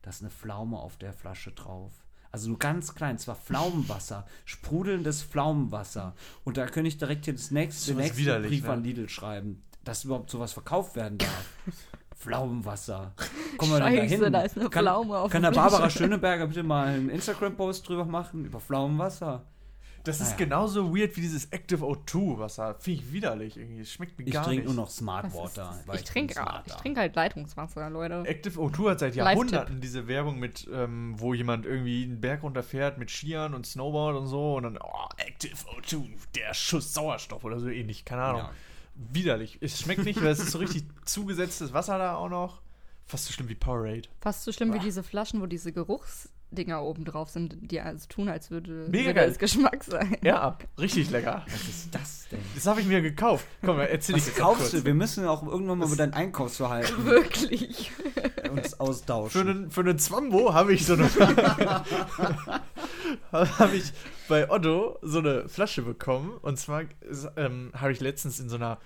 [0.00, 1.92] da ist eine Pflaume auf der Flasche drauf.
[2.30, 6.14] Also nur ganz klein, zwar Pflaumenwasser, sprudelndes Pflaumenwasser.
[6.44, 8.70] Und da könnte ich direkt hier das nächste, Das ist nächste widerlich, Brief ne?
[8.70, 11.48] an Lidl schreiben, dass überhaupt sowas verkauft werden darf.
[12.16, 13.12] Pflaumenwasser.
[13.58, 14.32] Kommen wir Scheiße, dahin?
[14.32, 15.90] da ist eine kann, Pflaume auf Kann der Barbara.
[15.90, 18.46] Schöneberger bitte mal einen Instagram-Post drüber machen?
[18.46, 19.44] Über Pflaumenwasser?
[20.04, 20.36] Das ist Naja.
[20.38, 22.74] genauso weird wie dieses Active O2 Wasser.
[22.80, 23.82] Finde ich widerlich irgendwie.
[23.82, 24.74] Es schmeckt mir Ich gar trinke nicht.
[24.74, 25.78] nur noch Smart ist Water.
[25.92, 26.34] Ich trinke
[26.66, 28.22] ich trinke halt Leitungswasser, Leute.
[28.26, 29.14] Active O2 hat seit.
[29.14, 34.16] Jahrhunderten diese Werbung mit, ähm, wo jemand irgendwie einen Berg runterfährt mit Skiern und Snowboard
[34.16, 38.40] und so und dann, oh, Active O2, der Schuss Sauerstoff oder so ähnlich, keine Ahnung.
[38.42, 38.50] Ja.
[39.12, 39.58] Widerlich.
[39.60, 42.61] Es schmeckt nicht, weil es ist so richtig zugesetztes Wasser da auch noch.
[43.06, 44.02] Fast so schlimm wie Powerade.
[44.20, 48.28] Fast so schlimm wie diese Flaschen, wo diese Geruchsdinger oben drauf sind, die also tun,
[48.28, 50.16] als würde Mega würde das Geschmack sein.
[50.22, 50.64] Ja, ab.
[50.78, 51.44] Richtig lecker.
[51.50, 52.40] Was ist das denn?
[52.54, 53.46] Das habe ich mir gekauft.
[53.64, 54.72] Komm, erzähl ich Was jetzt kaufst kurz.
[54.72, 54.84] du?
[54.84, 57.90] Wir müssen auch irgendwann mal über dein Einkaufsverhalten Wirklich.
[58.50, 59.48] uns Für austauschen.
[59.48, 61.10] einen, für einen Zwambo habe ich so eine.
[63.32, 63.92] habe ich
[64.28, 66.38] bei Otto so eine Flasche bekommen.
[66.42, 66.84] Und zwar
[67.36, 68.78] ähm, habe ich letztens in so einer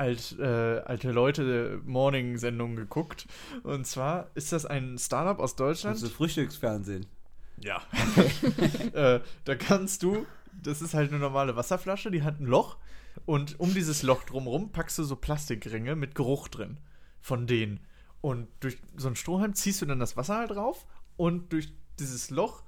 [0.00, 3.26] alt, äh, alte Leute Morning-Sendung geguckt.
[3.62, 5.96] Und zwar ist das ein Startup aus Deutschland.
[5.96, 7.04] Also Frühstücksfernsehen.
[7.58, 7.82] Ja.
[8.94, 10.26] äh, da kannst du,
[10.62, 12.78] das ist halt eine normale Wasserflasche, die hat ein Loch
[13.26, 16.80] und um dieses Loch drumherum packst du so Plastikringe mit Geruch drin
[17.20, 17.80] von denen.
[18.22, 20.86] Und durch so einen Strohhalm ziehst du dann das Wasser halt drauf
[21.18, 22.62] und durch dieses Loch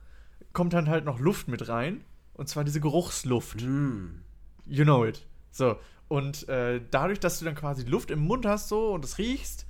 [0.53, 2.05] kommt dann halt noch Luft mit rein
[2.35, 3.62] und zwar diese Geruchsluft.
[3.62, 4.20] Mm.
[4.66, 5.26] You know it.
[5.53, 5.77] So.
[6.09, 9.67] Und äh, dadurch, dass du dann quasi Luft im Mund hast so und es riechst,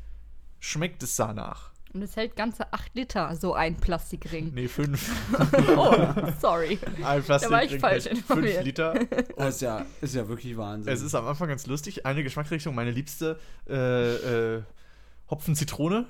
[0.58, 1.70] schmeckt es danach.
[1.92, 4.52] Und es hält ganze 8 Liter, so ein Plastikring.
[4.54, 5.10] Nee, fünf.
[5.76, 5.94] Oh,
[6.40, 6.78] sorry.
[7.04, 8.54] Ein Da war ich Plastikring falsch informiert.
[8.54, 8.94] fünf Liter.
[9.36, 10.90] Das ist ja, ist ja wirklich Wahnsinn.
[10.90, 12.06] Es ist am Anfang ganz lustig.
[12.06, 14.62] Eine Geschmacksrichtung, meine liebste, äh, äh,
[15.30, 16.06] Hopfen-Zitrone.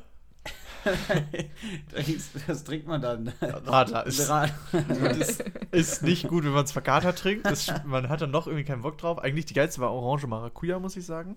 [2.47, 3.33] das, trinkt man dann.
[3.41, 7.47] Radler ist, das ist nicht gut, wenn man es verkatert trinkt.
[7.47, 9.18] Das, man hat dann noch irgendwie keinen Bock drauf.
[9.18, 11.37] Eigentlich die geilste war Orange Maracuja, muss ich sagen.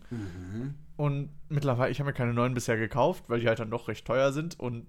[0.98, 4.06] Und mittlerweile, ich habe mir keine neuen bisher gekauft, weil die halt dann doch recht
[4.06, 4.60] teuer sind.
[4.60, 4.88] Und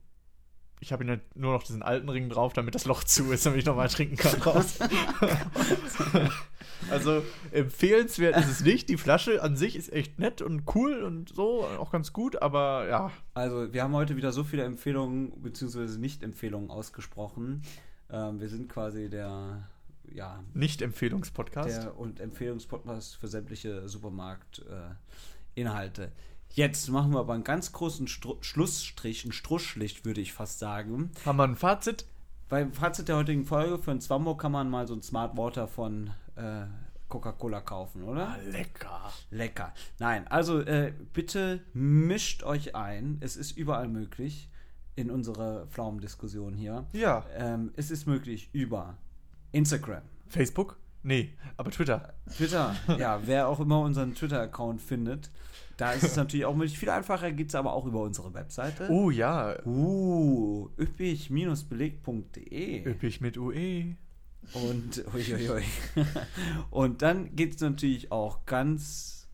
[0.80, 3.60] ich habe halt nur noch diesen alten Ring drauf, damit das Loch zu ist, damit
[3.60, 4.78] ich nochmal trinken kann draus.
[6.90, 7.22] Also
[7.52, 8.88] empfehlenswert ist es nicht.
[8.88, 12.88] Die Flasche an sich ist echt nett und cool und so, auch ganz gut, aber
[12.88, 13.10] ja.
[13.34, 15.98] Also, wir haben heute wieder so viele Empfehlungen bzw.
[15.98, 17.62] Nicht-Empfehlungen ausgesprochen.
[18.10, 19.68] Ähm, wir sind quasi der,
[20.12, 21.88] ja, Nicht-Empfehlungspodcast.
[21.96, 26.12] und Empfehlungspodcast für sämtliche Supermarkt-Inhalte.
[26.50, 31.10] Jetzt machen wir aber einen ganz großen Stru Schlussstrich, ein Struschlicht, würde ich fast sagen.
[31.24, 32.06] Haben wir ein Fazit?
[32.48, 35.66] Beim Fazit der heutigen Folge für ein Zwambo kann man mal so ein Smart Water
[35.66, 36.66] von äh,
[37.08, 38.28] Coca-Cola kaufen, oder?
[38.28, 39.12] Ah, lecker.
[39.30, 39.72] Lecker.
[39.98, 43.18] Nein, also äh, bitte mischt euch ein.
[43.20, 44.50] Es ist überall möglich
[44.96, 46.86] in unserer Pflaumendiskussion hier.
[46.92, 47.24] Ja.
[47.36, 48.96] Ähm, es ist möglich über
[49.52, 50.78] Instagram, Facebook?
[51.02, 52.14] Nee, aber Twitter.
[52.36, 55.30] Twitter, ja, wer auch immer unseren Twitter-Account findet.
[55.76, 56.76] Da ist es natürlich auch möglich.
[56.76, 58.88] Viel einfacher geht es aber auch über unsere Webseite.
[58.90, 59.54] Oh ja.
[59.64, 62.88] Uh, üppig-beleg.de.
[62.88, 63.38] Üppig mit.
[63.38, 63.94] UE.
[64.54, 65.62] Und, uiuiui.
[66.70, 69.28] Und dann geht es natürlich auch ganz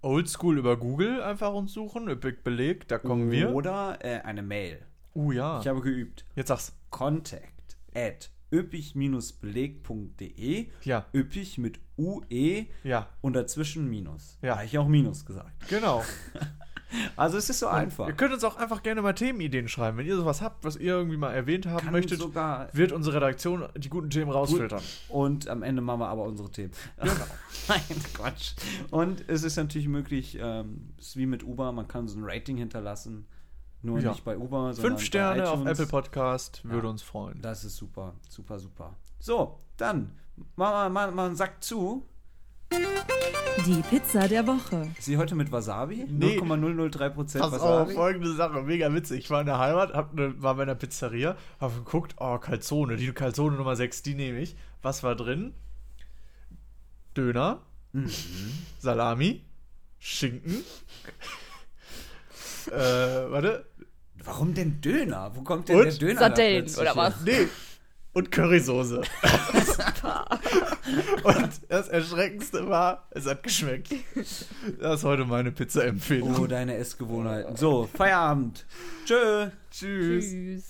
[0.00, 2.08] Oldschool über Google einfach uns suchen.
[2.08, 3.54] Üppig Beleg, da kommen wir.
[3.54, 4.84] Oder äh, eine Mail.
[5.14, 5.60] Oh ja.
[5.60, 6.24] Ich habe geübt.
[6.36, 6.74] Jetzt sag's.
[6.90, 10.68] Contact at üppig-beleg.de.
[10.84, 11.06] Ja.
[11.12, 13.08] Üppig mit UE Ja.
[13.20, 14.38] und dazwischen Minus.
[14.42, 14.56] Ja.
[14.56, 15.68] Habe ich auch Minus gesagt.
[15.68, 16.02] Genau.
[17.16, 18.06] Also es ist so einfach.
[18.08, 19.98] Ihr könnt uns auch einfach gerne mal Themenideen schreiben.
[19.98, 22.20] Wenn ihr sowas habt, was ihr irgendwie mal erwähnt haben Kann möchtet,
[22.72, 24.82] wird unsere Redaktion die guten Themen rausfiltern.
[25.08, 26.72] Und am Ende machen wir aber unsere Themen.
[27.00, 27.12] Genau.
[27.68, 27.80] Nein,
[28.14, 28.52] Quatsch.
[28.90, 32.24] Und es ist natürlich möglich, ähm, es ist wie mit Uber, man kann so ein
[32.24, 33.26] Rating hinterlassen.
[33.82, 34.10] Nur Ja.
[34.10, 35.64] nicht bei Uber, sondern Fünf Sterne auf.
[35.64, 36.90] Apple Podcast würde Ja.
[36.90, 37.40] uns freuen.
[37.42, 38.96] Das ist super, super, super.
[39.20, 40.12] So, dann
[40.56, 42.04] machen wir mal, mal einen Sack zu.
[43.66, 44.88] Die Pizza der Woche.
[44.98, 46.06] Ist sie heute mit Wasabi?
[46.08, 46.38] Nee.
[46.38, 47.90] 0,003% Pass Wasabi.
[47.90, 49.20] auf, folgende Sache, mega witzig.
[49.24, 52.96] Ich war in der Heimat, hab ne, war bei einer Pizzeria, hab geguckt, oh, Calzone,
[52.96, 54.56] die Calzone Nummer 6, die nehme ich.
[54.82, 55.54] Was war drin?
[57.16, 57.62] Döner,
[57.92, 58.10] Mhm.
[58.78, 59.42] Salami,
[59.98, 60.62] Schinken,
[62.70, 63.64] äh, warte,
[64.24, 65.30] Warum denn Döner?
[65.34, 65.84] Wo kommt denn Und?
[65.86, 66.18] der Döner?
[66.20, 67.20] Sardellen, oder was?
[67.24, 67.48] nee,
[68.18, 68.96] und Currysoße.
[71.22, 73.94] und das Erschreckendste war, es hat geschmeckt.
[74.80, 76.36] Das ist heute meine Pizza-Empfehlung.
[76.38, 77.56] Oh, deine Essgewohnheiten.
[77.56, 78.66] So, Feierabend.
[79.04, 79.50] Tschö.
[79.70, 80.30] Tschüss.
[80.30, 80.64] Tschüss.